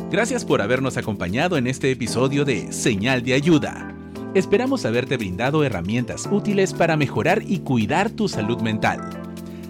Gracias 0.10 0.44
por 0.44 0.62
habernos 0.62 0.98
acompañado 0.98 1.58
en 1.58 1.68
este 1.68 1.92
episodio 1.92 2.44
de 2.46 2.74
Señal 2.74 3.24
de 3.24 3.36
Ayuda. 3.36 3.97
Esperamos 4.34 4.86
haberte 4.86 5.18
brindado 5.18 5.64
herramientas 5.64 6.28
útiles 6.32 6.74
para 6.74 6.98
mejorar 6.98 7.42
y 7.48 7.60
cuidar 7.60 8.10
tu 8.10 8.28
salud 8.28 8.62
mental. 8.62 9.10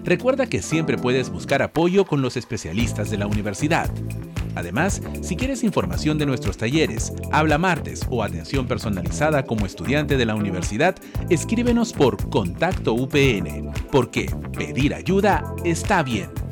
Recuerda 0.03 0.47
que 0.47 0.61
siempre 0.61 0.97
puedes 0.97 1.29
buscar 1.29 1.61
apoyo 1.61 2.05
con 2.05 2.21
los 2.21 2.37
especialistas 2.37 3.09
de 3.09 3.17
la 3.17 3.27
universidad. 3.27 3.89
Además, 4.55 5.01
si 5.21 5.35
quieres 5.35 5.63
información 5.63 6.17
de 6.17 6.25
nuestros 6.25 6.57
talleres, 6.57 7.13
habla 7.31 7.59
martes 7.59 8.01
o 8.09 8.23
atención 8.23 8.67
personalizada 8.67 9.45
como 9.45 9.65
estudiante 9.65 10.17
de 10.17 10.25
la 10.25 10.33
universidad, 10.33 10.95
escríbenos 11.29 11.93
por 11.93 12.29
Contacto 12.29 12.93
UPN, 12.93 13.71
porque 13.91 14.33
pedir 14.57 14.95
ayuda 14.95 15.43
está 15.63 16.01
bien. 16.01 16.46